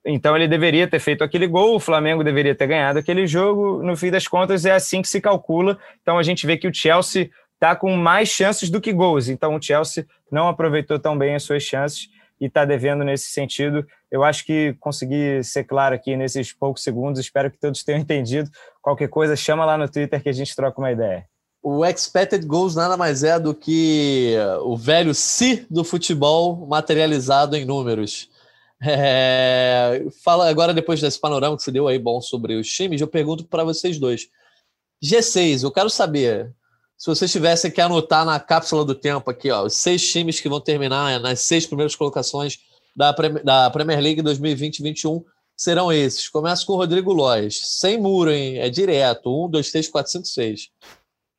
[0.06, 3.82] Então ele deveria ter feito aquele gol, o Flamengo deveria ter ganhado aquele jogo.
[3.82, 5.80] No fim das contas, é assim que se calcula.
[6.01, 9.28] Então a gente vê que o Chelsea está com mais chances do que gols.
[9.28, 12.08] Então o Chelsea não aproveitou tão bem as suas chances
[12.39, 13.86] e está devendo nesse sentido.
[14.12, 17.20] Eu acho que consegui ser claro aqui nesses poucos segundos.
[17.20, 18.49] Espero que todos tenham entendido.
[18.82, 21.26] Qualquer coisa, chama lá no Twitter que a gente troca uma ideia.
[21.64, 27.66] O expected goals nada mais é do que o velho si do futebol materializado em
[27.66, 28.30] números.
[28.82, 33.07] É, fala agora, depois desse panorama que você deu aí bom sobre os times, eu
[33.07, 34.28] pergunto para vocês dois.
[35.03, 36.53] G6, eu quero saber
[36.97, 40.49] se vocês tivessem que anotar na cápsula do tempo aqui, ó, os seis times que
[40.49, 42.59] vão terminar nas seis primeiras colocações
[42.95, 43.11] da,
[43.43, 45.23] da Premier League 2020-21
[45.55, 46.30] serão esses.
[46.30, 47.80] Começa com o Rodrigo Lois.
[47.80, 48.57] Sem muro, hein?
[48.57, 49.30] É direto.
[49.30, 50.69] Um, dois, três, quatro, cinco, seis.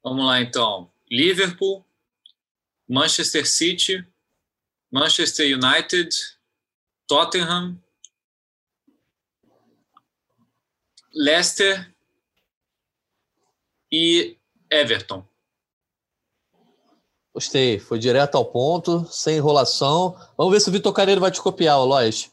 [0.02, 0.90] Vamos lá, então.
[1.10, 1.84] Liverpool,
[2.88, 4.06] Manchester City,
[4.90, 6.10] Manchester United,
[7.06, 7.78] Tottenham,
[11.14, 11.94] Leicester
[13.90, 14.36] e
[14.70, 15.24] Everton.
[17.32, 20.16] Gostei, foi direto ao ponto, sem enrolação.
[20.36, 22.32] Vamos ver se o Vitor Careiro vai te copiar, Lois.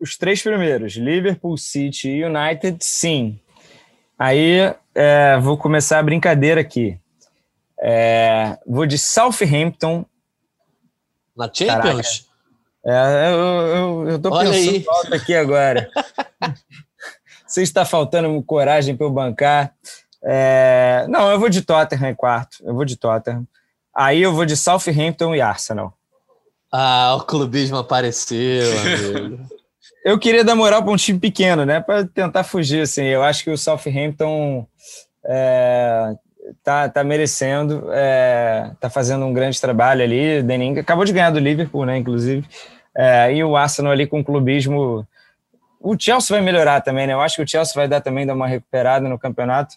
[0.00, 3.40] Os três primeiros, Liverpool, City e United, sim.
[4.18, 6.98] Aí é, vou começar a brincadeira aqui.
[7.78, 10.04] É, vou de Southampton.
[11.36, 12.28] Na Champions?
[12.86, 15.20] É, eu, eu, eu tô Olha pensando aí.
[15.20, 15.88] aqui agora.
[17.46, 19.72] se está faltando coragem para eu bancar.
[20.22, 21.06] É...
[21.08, 22.56] Não, eu vou de Tottenham em quarto.
[22.64, 23.46] Eu vou de Tottenham.
[23.94, 25.96] Aí eu vou de Southampton e Arsenal.
[26.72, 29.46] Ah, o clubismo apareceu, amigo.
[30.04, 31.80] eu queria dar moral para um time pequeno, né?
[31.80, 33.04] Para tentar fugir, assim.
[33.04, 34.66] Eu acho que o Southampton
[35.24, 36.14] é,
[36.64, 40.42] tá, tá merecendo, é, tá fazendo um grande trabalho ali.
[40.42, 41.96] Dening acabou de ganhar do Liverpool, né?
[41.96, 42.44] Inclusive.
[42.96, 45.06] É, e o Arsenal ali com o clubismo.
[45.80, 47.12] O Chelsea vai melhorar também, né?
[47.12, 49.74] Eu acho que o Chelsea vai dar também dar uma recuperada no campeonato.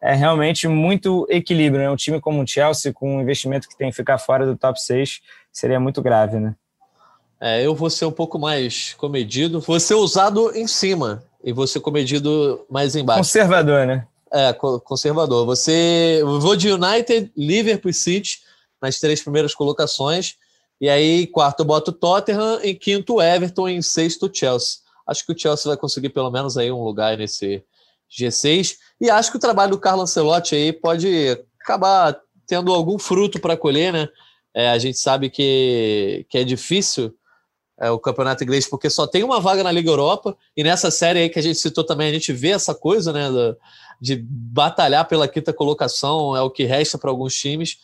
[0.00, 1.90] É realmente muito equilíbrio, né?
[1.90, 4.80] Um time como o Chelsea, com um investimento que tem que ficar fora do top
[4.80, 5.20] 6,
[5.52, 6.54] seria muito grave, né?
[7.40, 9.60] É, eu vou ser um pouco mais comedido.
[9.60, 13.20] Vou ser usado em cima e vou ser comedido mais embaixo.
[13.20, 14.06] Conservador, né?
[14.32, 15.46] É, conservador.
[15.46, 16.20] Você.
[16.24, 18.40] Vou de United, Liverpool City
[18.80, 20.36] nas três primeiras colocações.
[20.80, 24.78] E aí, quarto, eu boto Tottenham, em quinto, Everton, em sexto, Chelsea.
[25.06, 27.64] Acho que o Chelsea vai conseguir pelo menos aí um lugar nesse
[28.10, 28.76] G6.
[29.00, 33.56] E acho que o trabalho do Carlo Ancelotti aí pode acabar tendo algum fruto para
[33.56, 34.08] colher, né?
[34.54, 37.14] É, a gente sabe que, que é difícil
[37.78, 40.36] é, o campeonato inglês porque só tem uma vaga na Liga Europa.
[40.56, 43.28] E nessa série aí que a gente citou também, a gente vê essa coisa, né?
[44.00, 47.78] De batalhar pela quinta colocação, é o que resta para alguns times.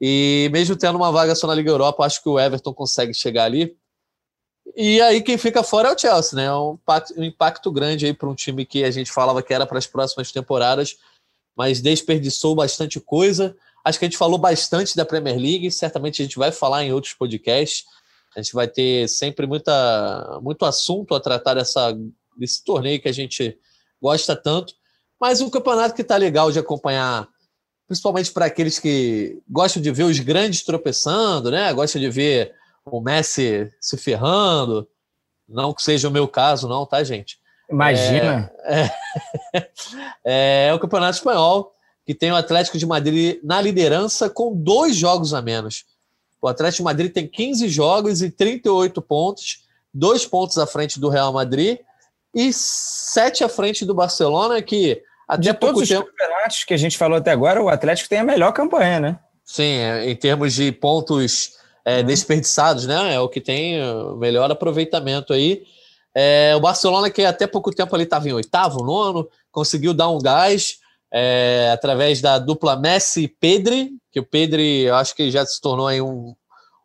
[0.00, 3.44] E mesmo tendo uma vaga só na Liga Europa, acho que o Everton consegue chegar
[3.44, 3.76] ali.
[4.76, 6.44] E aí quem fica fora é o Chelsea, né?
[6.44, 9.54] É um impacto, um impacto grande aí para um time que a gente falava que
[9.54, 10.96] era para as próximas temporadas,
[11.56, 13.56] mas desperdiçou bastante coisa.
[13.84, 16.92] Acho que a gente falou bastante da Premier League, certamente a gente vai falar em
[16.92, 17.84] outros podcasts.
[18.34, 21.96] A gente vai ter sempre muita, muito assunto a tratar dessa,
[22.36, 23.58] desse torneio que a gente
[24.02, 24.74] gosta tanto.
[25.18, 27.26] Mas um campeonato que está legal de acompanhar,
[27.86, 31.72] principalmente para aqueles que gostam de ver os grandes tropeçando, né?
[31.72, 34.88] Gostam de ver o Messi se ferrando.
[35.48, 37.38] Não que seja o meu caso, não, tá, gente?
[37.70, 38.50] Imagina.
[38.64, 38.90] É,
[39.54, 39.70] é,
[40.68, 41.72] é o Campeonato Espanhol,
[42.04, 45.84] que tem o Atlético de Madrid na liderança com dois jogos a menos.
[46.40, 51.08] O Atlético de Madrid tem 15 jogos e 38 pontos, dois pontos à frente do
[51.08, 51.78] Real Madrid
[52.34, 56.06] e sete à frente do Barcelona, que até de todos os tempo...
[56.06, 59.18] campeonatos que a gente falou até agora, o Atlético tem a melhor campanha, né?
[59.44, 61.52] Sim, é, em termos de pontos
[61.84, 62.04] é, uhum.
[62.04, 63.14] desperdiçados, né?
[63.14, 65.64] É o que tem o melhor aproveitamento aí.
[66.14, 70.18] É, o Barcelona, que até pouco tempo ali estava em oitavo, nono, conseguiu dar um
[70.18, 70.78] gás
[71.12, 75.60] é, através da dupla Messi e Pedri, que o Pedri eu acho que já se
[75.60, 76.34] tornou aí um,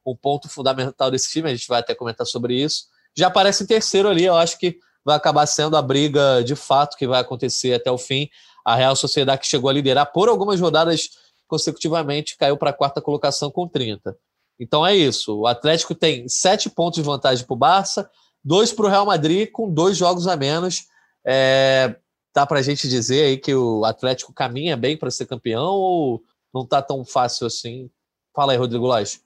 [0.05, 2.85] um ponto fundamental desse time, a gente vai até comentar sobre isso.
[3.15, 6.97] Já aparece em terceiro ali, eu acho que vai acabar sendo a briga de fato
[6.97, 8.29] que vai acontecer até o fim.
[8.63, 11.09] A Real Sociedade, que chegou a liderar por algumas rodadas
[11.47, 14.15] consecutivamente, caiu para a quarta colocação com 30.
[14.59, 15.39] Então é isso.
[15.39, 18.09] O Atlético tem sete pontos de vantagem para o Barça,
[18.43, 20.85] dois para o Real Madrid, com dois jogos a menos.
[21.25, 21.95] É,
[22.33, 26.23] dá para a gente dizer aí que o Atlético caminha bem para ser campeão ou
[26.53, 27.89] não está tão fácil assim?
[28.35, 29.19] Fala aí, Rodrigo Lage.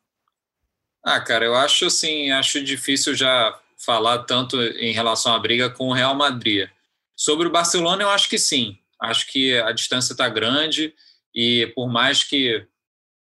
[1.04, 5.90] Ah, cara, eu acho assim, acho difícil já falar tanto em relação à briga com
[5.90, 6.68] o Real Madrid.
[7.16, 8.78] Sobre o Barcelona, eu acho que sim.
[9.00, 10.94] Acho que a distância está grande
[11.34, 12.66] e por mais que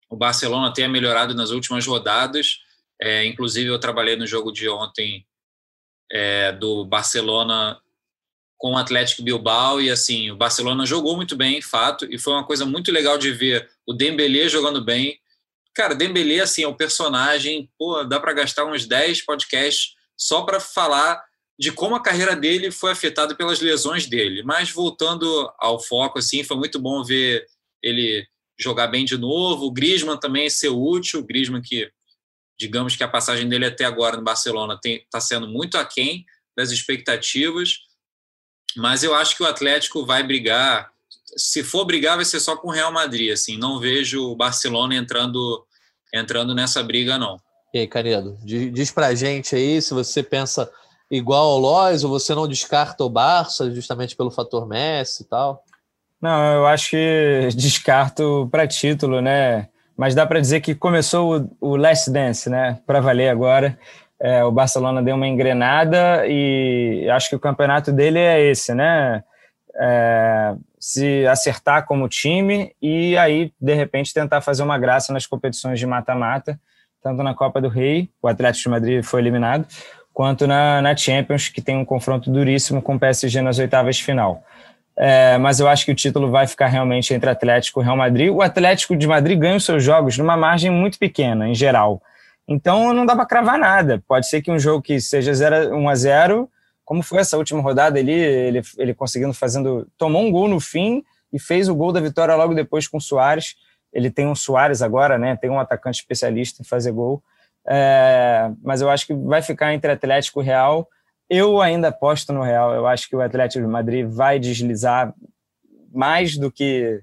[0.09, 2.61] o Barcelona tenha melhorado nas últimas rodadas,
[3.01, 5.27] é, inclusive eu trabalhei no jogo de ontem
[6.11, 7.81] é, do Barcelona
[8.57, 12.45] com o Atlético Bilbao e assim o Barcelona jogou muito bem, fato, e foi uma
[12.45, 15.19] coisa muito legal de ver o Dembélé jogando bem.
[15.75, 20.61] Cara, Dembélé assim é um personagem, pô, dá para gastar uns 10 podcasts só para
[20.61, 21.23] falar
[21.59, 24.43] de como a carreira dele foi afetada pelas lesões dele.
[24.43, 27.47] Mas voltando ao foco, assim, foi muito bom ver
[27.83, 28.27] ele
[28.59, 29.67] jogar bem de novo.
[29.67, 31.21] O Griezmann também ser útil.
[31.21, 31.91] O Griezmann que,
[32.59, 36.25] digamos que a passagem dele até agora no Barcelona está sendo muito aquém
[36.57, 37.79] das expectativas.
[38.77, 40.93] Mas eu acho que o Atlético vai brigar.
[41.37, 43.33] Se for brigar, vai ser só com o Real Madrid.
[43.33, 45.65] Assim, não vejo o Barcelona entrando
[46.13, 47.41] entrando nessa briga, não.
[47.75, 50.71] E aí, Canedo, diz pra gente aí se você pensa
[51.11, 55.65] igual ao Lois ou você não descarta o Barça justamente pelo fator Messi e tal.
[56.23, 59.69] Não, eu acho que descarto para título, né?
[59.97, 62.79] Mas dá para dizer que começou o, o Last Dance, né?
[62.87, 63.77] Para valer agora.
[64.21, 69.25] É, o Barcelona deu uma engrenada e acho que o campeonato dele é esse, né?
[69.75, 75.81] É, se acertar como time e aí, de repente, tentar fazer uma graça nas competições
[75.81, 76.57] de mata-mata
[77.05, 79.67] tanto na Copa do Rei, o Atlético de Madrid foi eliminado,
[80.11, 84.05] quanto na, na Champions, que tem um confronto duríssimo com o PSG nas oitavas de
[84.05, 84.43] final.
[84.97, 88.31] É, mas eu acho que o título vai ficar realmente entre Atlético e Real Madrid.
[88.31, 92.01] O Atlético de Madrid ganha os seus jogos numa margem muito pequena, em geral.
[92.49, 94.03] Então não dá para cravar nada.
[94.09, 96.51] Pode ser que um jogo que seja 0, 1 a 0
[96.87, 99.87] como foi essa última rodada ali, ele, ele conseguindo fazendo.
[99.99, 101.03] Tomou um gol no fim
[101.33, 103.57] e fez o gol da vitória logo depois com o Soares.
[103.95, 105.37] Ele tem um Soares agora, né?
[105.37, 107.23] Tem um atacante especialista em fazer gol.
[107.67, 110.89] É, mas eu acho que vai ficar entre Atlético e Real.
[111.31, 112.75] Eu ainda aposto no Real.
[112.75, 115.15] Eu acho que o Atlético de Madrid vai deslizar
[115.93, 117.01] mais do que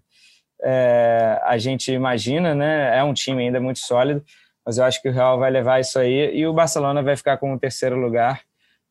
[0.62, 2.98] é, a gente imagina, né?
[2.98, 4.24] É um time ainda muito sólido,
[4.66, 7.38] mas eu acho que o Real vai levar isso aí e o Barcelona vai ficar
[7.38, 8.42] com o terceiro lugar.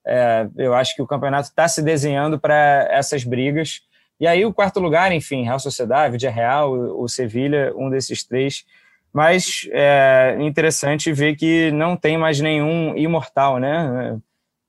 [0.05, 3.83] É, eu acho que o campeonato está se desenhando para essas brigas.
[4.21, 8.67] E aí o quarto lugar, enfim, Real Sociedade, Vidia Real, o Sevilha, um desses três.
[9.13, 14.21] Mas é interessante ver que não tem mais nenhum imortal, né?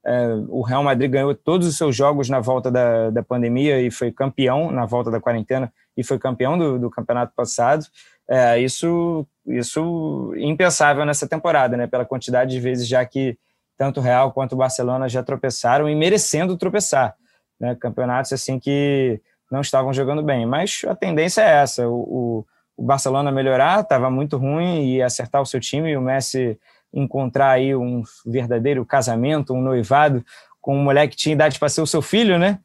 [0.04, 3.92] É, o Real Madrid ganhou todos os seus jogos na volta da, da pandemia e
[3.92, 7.86] foi campeão na volta da quarentena e foi campeão do, do campeonato passado.
[8.28, 11.88] É, isso, isso impensável nessa temporada, né?
[11.88, 13.38] Pela quantidade de vezes já que
[13.78, 17.16] tanto o Real quanto o Barcelona já tropeçaram e merecendo tropeçar,
[17.60, 17.76] né?
[17.76, 19.22] Campeonatos assim que
[19.52, 20.46] não estavam jogando bem.
[20.46, 22.46] Mas a tendência é essa: o, o,
[22.78, 26.58] o Barcelona melhorar, estava muito ruim e acertar o seu time, e o Messi
[26.94, 30.24] encontrar aí um verdadeiro casamento, um noivado
[30.60, 32.60] com um moleque que tinha idade para ser o seu filho, né?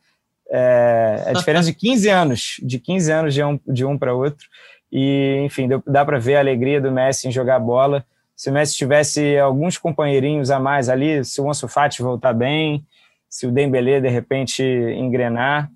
[0.49, 4.47] É, a diferença de 15 anos, de 15 anos de um, de um para outro.
[4.93, 8.05] E, enfim, dá para ver a alegria do Messi em jogar bola.
[8.37, 12.85] Se o Messi tivesse alguns companheirinhos a mais ali, se o Ansu Fati voltar bem,
[13.29, 15.71] se o Dembélé de repente engrenar,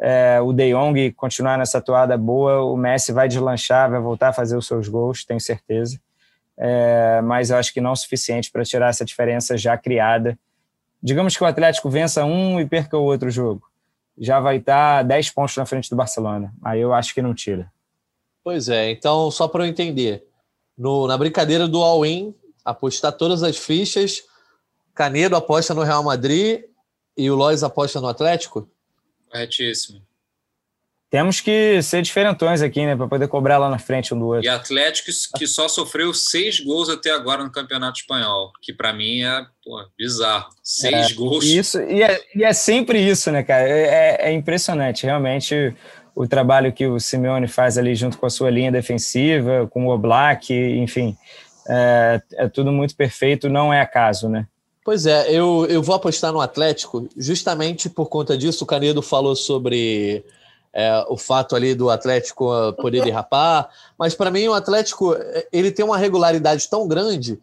[0.00, 4.32] é, o De Jong continuar nessa toada boa, o Messi vai deslanchar, vai voltar a
[4.32, 6.00] fazer os seus gols, tenho certeza
[6.62, 10.38] é, mas eu acho que não o suficiente para tirar essa diferença já criada.
[11.02, 13.62] Digamos que o Atlético vença um e perca o outro jogo.
[14.18, 16.52] Já vai estar 10 pontos na frente do Barcelona.
[16.62, 17.72] Aí eu acho que não tira.
[18.44, 20.26] Pois é, então, só para eu entender,
[20.76, 24.22] no, na brincadeira do all-in, apostar todas as fichas,
[24.94, 26.62] Canedo aposta no Real Madrid
[27.16, 28.68] e o Lois aposta no Atlético?
[29.30, 30.02] Corretíssimo.
[31.10, 32.94] Temos que ser diferentões aqui, né?
[32.94, 34.44] Para poder cobrar lá na frente um do outro.
[34.44, 39.24] E Atlético que só sofreu seis gols até agora no Campeonato Espanhol, que para mim
[39.24, 40.50] é pô, bizarro.
[40.62, 41.44] Seis é, gols.
[41.44, 43.68] Isso, e é, e é, sempre isso, né, cara?
[43.68, 45.04] É, é, é, impressionante.
[45.04, 45.74] Realmente,
[46.14, 49.90] o trabalho que o Simeone faz ali junto com a sua linha defensiva, com o
[49.90, 51.16] Oblak, enfim,
[51.68, 54.46] é, é tudo muito perfeito, não é acaso, né?
[54.84, 58.64] Pois é, eu, eu vou apostar no Atlético justamente por conta disso.
[58.64, 60.24] O Canedo falou sobre
[60.72, 62.50] é, o fato ali do Atlético
[62.80, 63.68] poder derrapar,
[63.98, 65.14] mas para mim o Atlético
[65.52, 67.38] ele tem uma regularidade tão grande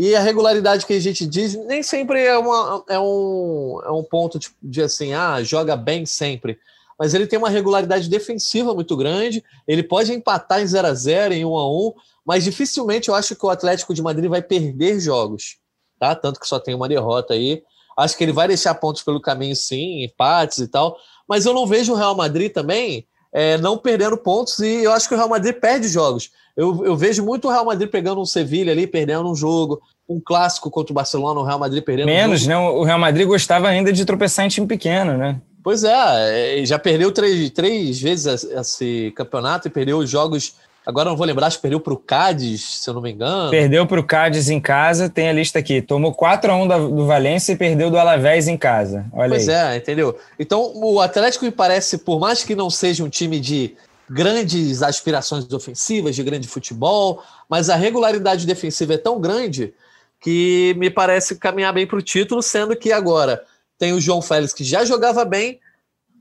[0.00, 4.02] e a regularidade que a gente diz nem sempre é, uma, é, um, é um
[4.02, 6.58] ponto de, de assim, ah, joga bem sempre.
[6.98, 11.34] Mas ele tem uma regularidade defensiva muito grande, ele pode empatar em 0 a 0
[11.34, 11.92] em 1 a 1
[12.24, 15.58] mas dificilmente eu acho que o Atlético de Madrid vai perder jogos,
[16.00, 16.16] tá?
[16.16, 17.62] Tanto que só tem uma derrota aí.
[17.96, 20.96] Acho que ele vai deixar pontos pelo caminho, sim, empates e tal,
[21.28, 25.06] mas eu não vejo o Real Madrid também é, não perdendo pontos e eu acho
[25.06, 26.30] que o Real Madrid perde jogos.
[26.56, 30.20] Eu, eu vejo muito o Real Madrid pegando um Sevilha ali, perdendo um jogo, um
[30.20, 32.56] clássico contra o Barcelona, o Real Madrid perdendo Menos, um né?
[32.56, 35.40] O Real Madrid gostava ainda de tropeçar em time pequeno, né?
[35.62, 40.54] Pois é, é já perdeu três, três vezes esse campeonato e perdeu os jogos
[40.90, 43.50] Agora não vou lembrar, acho que perdeu para o Cádiz, se eu não me engano.
[43.50, 45.80] Perdeu para o Cádiz em casa, tem a lista aqui.
[45.80, 49.06] Tomou 4 a 1 do Valência e perdeu do Alavés em casa.
[49.12, 49.74] Olha pois aí.
[49.74, 50.18] é, entendeu?
[50.38, 53.76] Então o Atlético me parece, por mais que não seja um time de
[54.10, 59.72] grandes aspirações ofensivas, de grande futebol, mas a regularidade defensiva é tão grande
[60.20, 63.44] que me parece caminhar bem para o título, sendo que agora
[63.78, 65.60] tem o João Félix que já jogava bem,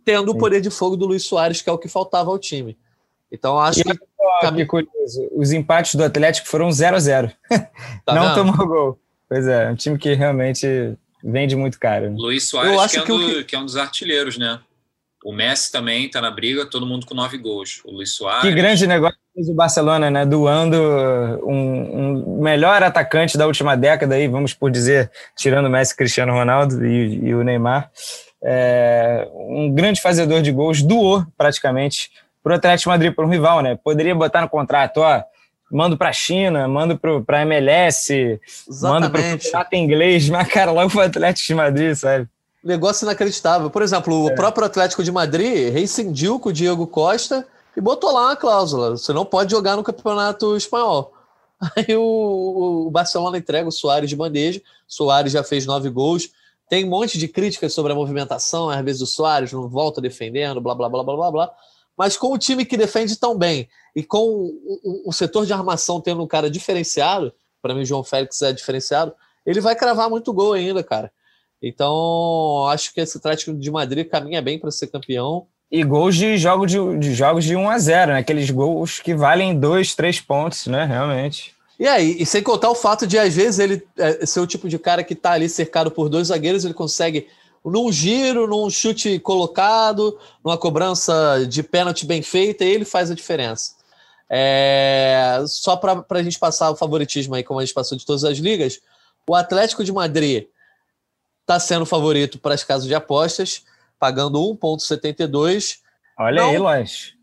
[0.05, 2.78] tendo o poder de fogo do Luiz Soares, que é o que faltava ao time.
[3.32, 4.09] Então acho e que
[4.55, 5.30] que curioso.
[5.34, 7.32] Os empates do Atlético foram 0 a 0
[8.05, 8.36] tá Não vendo?
[8.36, 8.99] tomou gol.
[9.28, 12.09] Pois é, um time que realmente vende muito caro.
[12.09, 12.15] Né?
[12.17, 14.59] Luiz Soares, Eu acho que, é um que, do, que é um dos artilheiros, né?
[15.24, 17.82] O Messi também está na briga, todo mundo com nove gols.
[17.86, 18.41] O Luiz Soares.
[18.41, 20.26] Que grande negócio fez o Barcelona, né?
[20.26, 20.78] Doando
[21.43, 26.32] um, um, melhor atacante da última década, aí, vamos por dizer, tirando o Messi, Cristiano
[26.32, 27.91] Ronaldo e, e o Neymar.
[28.41, 32.09] É, um grande fazedor de gols, doou praticamente
[32.43, 33.77] para o Atlético Madrid, para um rival, né?
[33.83, 35.21] Poderia botar no contrato, ó,
[35.71, 38.81] mando para a China, mando para a MLS, Exatamente.
[38.81, 42.27] mando para o inglês, mas, cara, logo para o Atlético de Madrid, sabe?
[42.63, 43.69] Negócio inacreditável.
[43.69, 44.31] Por exemplo, é.
[44.31, 48.91] o próprio Atlético de Madrid rescindiu com o Diego Costa e botou lá uma cláusula:
[48.91, 51.13] você não pode jogar no campeonato espanhol.
[51.75, 54.61] Aí o, o Barcelona entrega o Soares de bandeja.
[54.87, 56.29] Soares já fez nove gols.
[56.69, 60.61] Tem um monte de críticas sobre a movimentação, às vezes o Soares não volta defendendo,
[60.61, 61.51] blá blá blá blá blá blá
[62.00, 65.52] mas com o time que defende tão bem e com o, o, o setor de
[65.52, 69.14] armação tendo um cara diferenciado, para mim o João Félix é diferenciado,
[69.45, 71.12] ele vai cravar muito gol ainda, cara.
[71.62, 75.47] Então, acho que esse Atlético de Madrid caminha bem para ser campeão.
[75.70, 78.20] E gols de, jogo de, de jogos de 1 a 0 né?
[78.20, 80.86] Aqueles gols que valem dois, três pontos, né?
[80.86, 81.54] Realmente.
[81.78, 84.70] E aí, e sem contar o fato de, às vezes, ele é, ser o tipo
[84.70, 87.28] de cara que está ali cercado por dois zagueiros, ele consegue,
[87.64, 93.78] num giro, num chute colocado, numa cobrança de pênalti bem feita, ele faz a diferença.
[94.30, 98.24] É, só para a gente passar o favoritismo aí, como a gente passou de todas
[98.24, 98.80] as ligas,
[99.28, 100.47] o Atlético de Madrid
[101.41, 103.64] está sendo favorito para as casas de apostas,
[103.97, 105.80] pagando 1,72.
[106.18, 107.14] Olha Não, aí, Lois.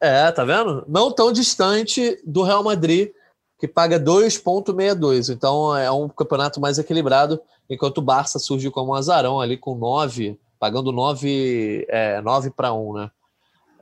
[0.00, 0.84] É, tá vendo?
[0.88, 3.10] Não tão distante do Real Madrid,
[3.58, 5.32] que paga 2,62.
[5.32, 9.74] Então é um campeonato mais equilibrado, enquanto o Barça surgiu como um azarão ali com
[9.74, 13.10] 9, pagando 9, é, 9 para 1, né?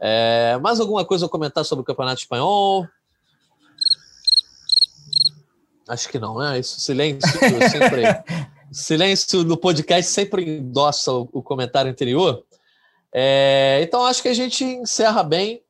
[0.00, 2.86] É, mais alguma coisa a comentar sobre o Campeonato Espanhol?
[5.88, 6.58] Acho que não, né?
[6.58, 7.30] Isso, silêncio
[7.70, 8.02] sempre.
[8.72, 12.44] silêncio no podcast sempre endossa o, o comentário anterior.
[13.12, 15.62] É, então acho que a gente encerra bem,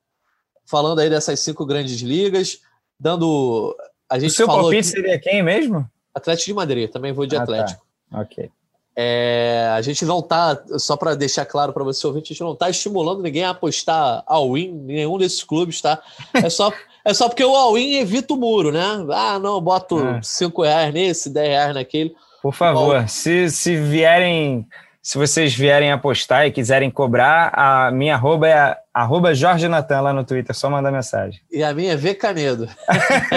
[0.65, 2.59] falando aí dessas cinco grandes ligas,
[2.99, 3.75] dando.
[4.09, 5.89] A gente o seu palpite aqui, seria quem mesmo?
[6.13, 7.43] Atlético de Madrid, também vou de ah, tá.
[7.43, 7.85] Atlético.
[8.11, 8.21] Tá.
[8.21, 8.49] Ok.
[8.97, 12.53] É, a gente não tá, só para deixar claro para você ouvir, a gente não
[12.53, 16.01] está estimulando ninguém a apostar all-in nenhum desses clubes, tá?
[16.33, 16.71] É só,
[17.03, 19.05] é só porque o all-in evita o muro, né?
[19.11, 20.67] Ah, não, boto 5 é.
[20.69, 22.15] reais nesse, 10 reais naquele.
[22.41, 24.65] Por favor, se, se vierem,
[25.05, 30.11] se vocês vierem apostar e quiserem cobrar, a minha arroba é arroba Jorge Natan lá
[30.11, 31.39] no Twitter, só mandar mensagem.
[31.51, 32.67] E a minha é V Canedo.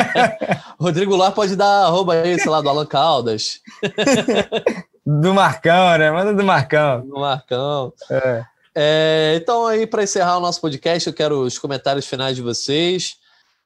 [0.81, 3.61] Rodrigo Ló pode dar arroba aí, sei lá, do Alan Caldas.
[5.05, 6.11] Do Marcão, né?
[6.11, 7.07] Manda do Marcão.
[7.07, 7.93] Do Marcão.
[8.11, 8.45] É.
[8.75, 13.17] É, então, aí, para encerrar o nosso podcast, eu quero os comentários finais de vocês.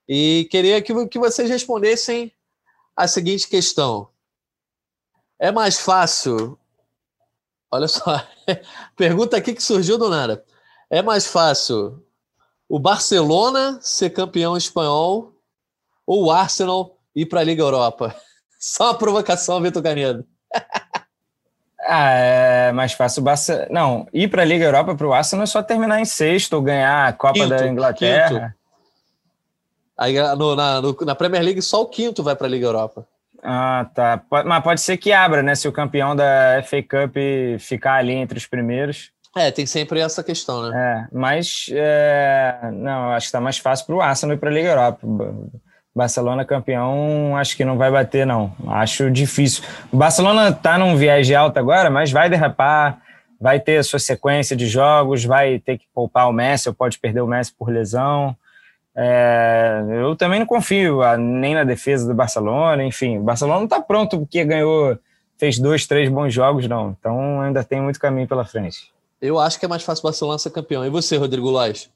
[0.09, 2.33] E queria que, que vocês respondessem
[2.97, 4.09] a seguinte questão:
[5.39, 6.59] É mais fácil.
[7.73, 8.23] Olha só,
[8.95, 10.45] pergunta aqui que surgiu do nada.
[10.91, 12.05] É mais fácil
[12.69, 15.33] o Barcelona ser campeão espanhol
[16.07, 18.15] ou o Arsenal ir para a Liga Europa?
[18.61, 20.25] Só uma provocação, Vitor Canedo.
[21.85, 23.67] Ah, é mais fácil o Barça.
[23.69, 26.63] Não, ir para a Liga Europa para o Arsenal é só terminar em sexto ou
[26.63, 28.29] ganhar a Copa quinto, da Inglaterra.
[28.29, 28.55] Quinto.
[29.99, 33.05] Aí no, na, no, na Premier League só o quinto vai para a Liga Europa.
[33.43, 34.23] Ah, tá.
[34.45, 35.55] Mas pode ser que abra, né?
[35.55, 37.17] Se o campeão da FA Cup
[37.59, 39.11] ficar ali entre os primeiros.
[39.37, 41.09] É, tem sempre essa questão, né?
[41.11, 42.71] É, mas é...
[42.73, 45.07] não, acho que está mais fácil para o Arsenal ir para a Liga Europa.
[45.95, 48.55] Barcelona campeão, acho que não vai bater, não.
[48.69, 49.65] Acho difícil.
[49.91, 53.01] O Barcelona está num viés alta agora, mas vai derrapar,
[53.41, 56.99] vai ter a sua sequência de jogos, vai ter que poupar o Messi, ou pode
[56.99, 58.37] perder o Messi por lesão.
[58.95, 63.19] É, eu também não confio nem na defesa do Barcelona, enfim.
[63.19, 64.99] O Barcelona não está pronto porque ganhou,
[65.39, 66.97] fez dois, três bons jogos, não.
[66.99, 68.93] Então ainda tem muito caminho pela frente.
[69.21, 70.85] Eu acho que é mais fácil o Barcelona ser campeão.
[70.85, 71.91] E você, Rodrigo Lage?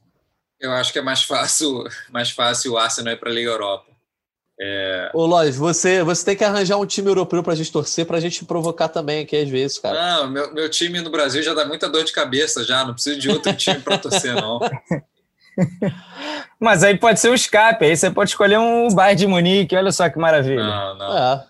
[0.59, 3.97] Eu acho que é mais fácil, mais fácil o Arsenal ir para a Liga Europa.
[4.59, 5.11] É...
[5.13, 8.17] Ô, Lois, você, você tem que arranjar um time europeu para a gente torcer, para
[8.17, 9.95] a gente provocar também aqui às vezes, cara.
[9.95, 13.21] Não, meu, meu time no Brasil já dá muita dor de cabeça já, não preciso
[13.21, 14.59] de outro time para torcer, não.
[16.59, 19.93] Mas aí pode ser o escape, aí você pode escolher um Bayern de Munique, olha
[19.93, 20.63] só que maravilha.
[20.63, 21.19] Não, não.
[21.19, 21.47] É.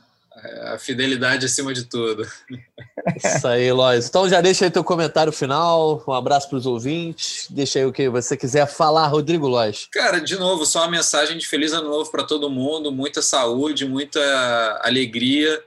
[0.47, 2.27] É, a fidelidade acima de tudo.
[3.17, 4.09] Isso aí, Lois.
[4.09, 7.93] Então já deixa aí teu comentário final, um abraço para os ouvintes, deixa aí o
[7.93, 9.89] que você quiser falar, Rodrigo Lois.
[9.91, 13.87] Cara, de novo, só uma mensagem de feliz ano novo para todo mundo, muita saúde,
[13.87, 14.21] muita
[14.83, 15.63] alegria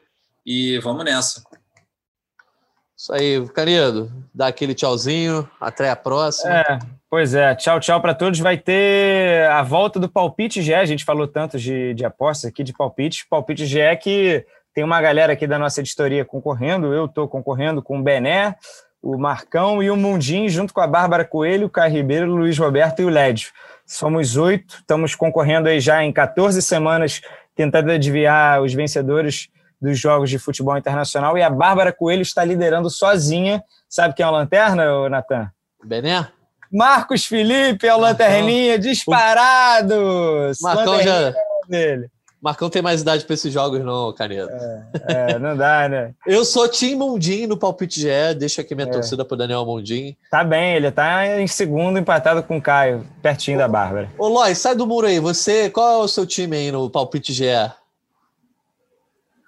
[0.45, 1.43] e vamos nessa.
[2.97, 6.53] Isso aí, querido, dá aquele tchauzinho, até a próxima.
[6.53, 6.79] É,
[7.09, 8.39] pois é, tchau, tchau para todos.
[8.39, 12.63] Vai ter a volta do Palpite GE, a gente falou tanto de, de apostas aqui,
[12.63, 13.25] de palpite.
[13.29, 16.93] Palpite GE que tem uma galera aqui da nossa editoria concorrendo.
[16.93, 18.55] Eu estou concorrendo com o Bené,
[19.01, 22.57] o Marcão e o Mundim, junto com a Bárbara Coelho, o Caio Ribeiro, o Luiz
[22.57, 23.49] Roberto e o Lédio.
[23.85, 27.21] Somos oito, estamos concorrendo aí já em 14 semanas,
[27.55, 29.49] tentando adivinhar os vencedores
[29.81, 31.37] dos jogos de futebol internacional.
[31.37, 33.63] E a Bárbara Coelho está liderando sozinha.
[33.87, 35.49] Sabe quem é o Lanterna, Natan?
[35.83, 36.38] Bené?
[36.71, 40.51] Marcos Felipe é o Lanterninha, disparado!
[40.61, 41.33] Marcão já...
[41.67, 42.09] Dele.
[42.41, 44.49] Marcão tem mais idade para esses jogos, não, Canedo.
[44.49, 46.13] É, é, não dá, né?
[46.25, 48.91] Eu sou Tim Mundim no palpite GE, deixa aqui minha é.
[48.91, 50.15] torcida pro Daniel Mundim.
[50.31, 54.09] Tá bem, ele tá em segundo, empatado com o Caio, pertinho ô, da Bárbara.
[54.17, 55.19] Ô, Lois, sai do muro aí.
[55.19, 57.43] Você, qual é o seu time aí no palpite GE?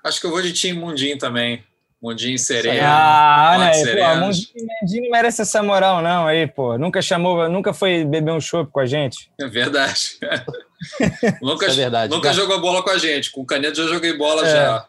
[0.04, 1.64] Acho que eu vou de Tim Mundim também.
[2.02, 2.80] Mundinho sereno.
[2.84, 6.76] Ah, olha aí, pô, Mundinho não merece essa moral, não, aí, pô.
[6.76, 9.32] Nunca chamou, nunca foi beber um chopp com a gente.
[9.39, 10.18] É verdade.
[11.41, 12.12] nunca, é verdade.
[12.12, 13.30] Nunca jogou bola com a gente.
[13.32, 14.52] Com o Canedo já joguei bola é.
[14.52, 14.86] já.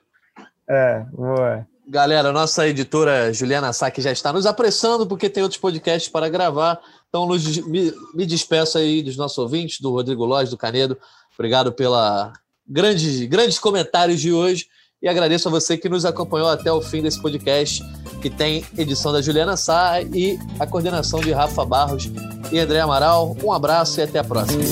[0.70, 1.66] É, boa.
[1.86, 6.80] Galera, nossa editora Juliana Sá já está nos apressando porque tem outros podcasts para gravar.
[7.10, 10.96] Então, me, me, despeço aí dos nossos ouvintes, do Rodrigo Lóis, do Canedo.
[11.34, 12.32] Obrigado pela
[12.66, 14.66] grandes, grandes comentários de hoje
[15.02, 17.82] e agradeço a você que nos acompanhou até o fim desse podcast,
[18.20, 22.08] que tem edição da Juliana Sá e a coordenação de Rafa Barros
[22.52, 23.36] e André Amaral.
[23.42, 24.62] Um abraço e até a próxima.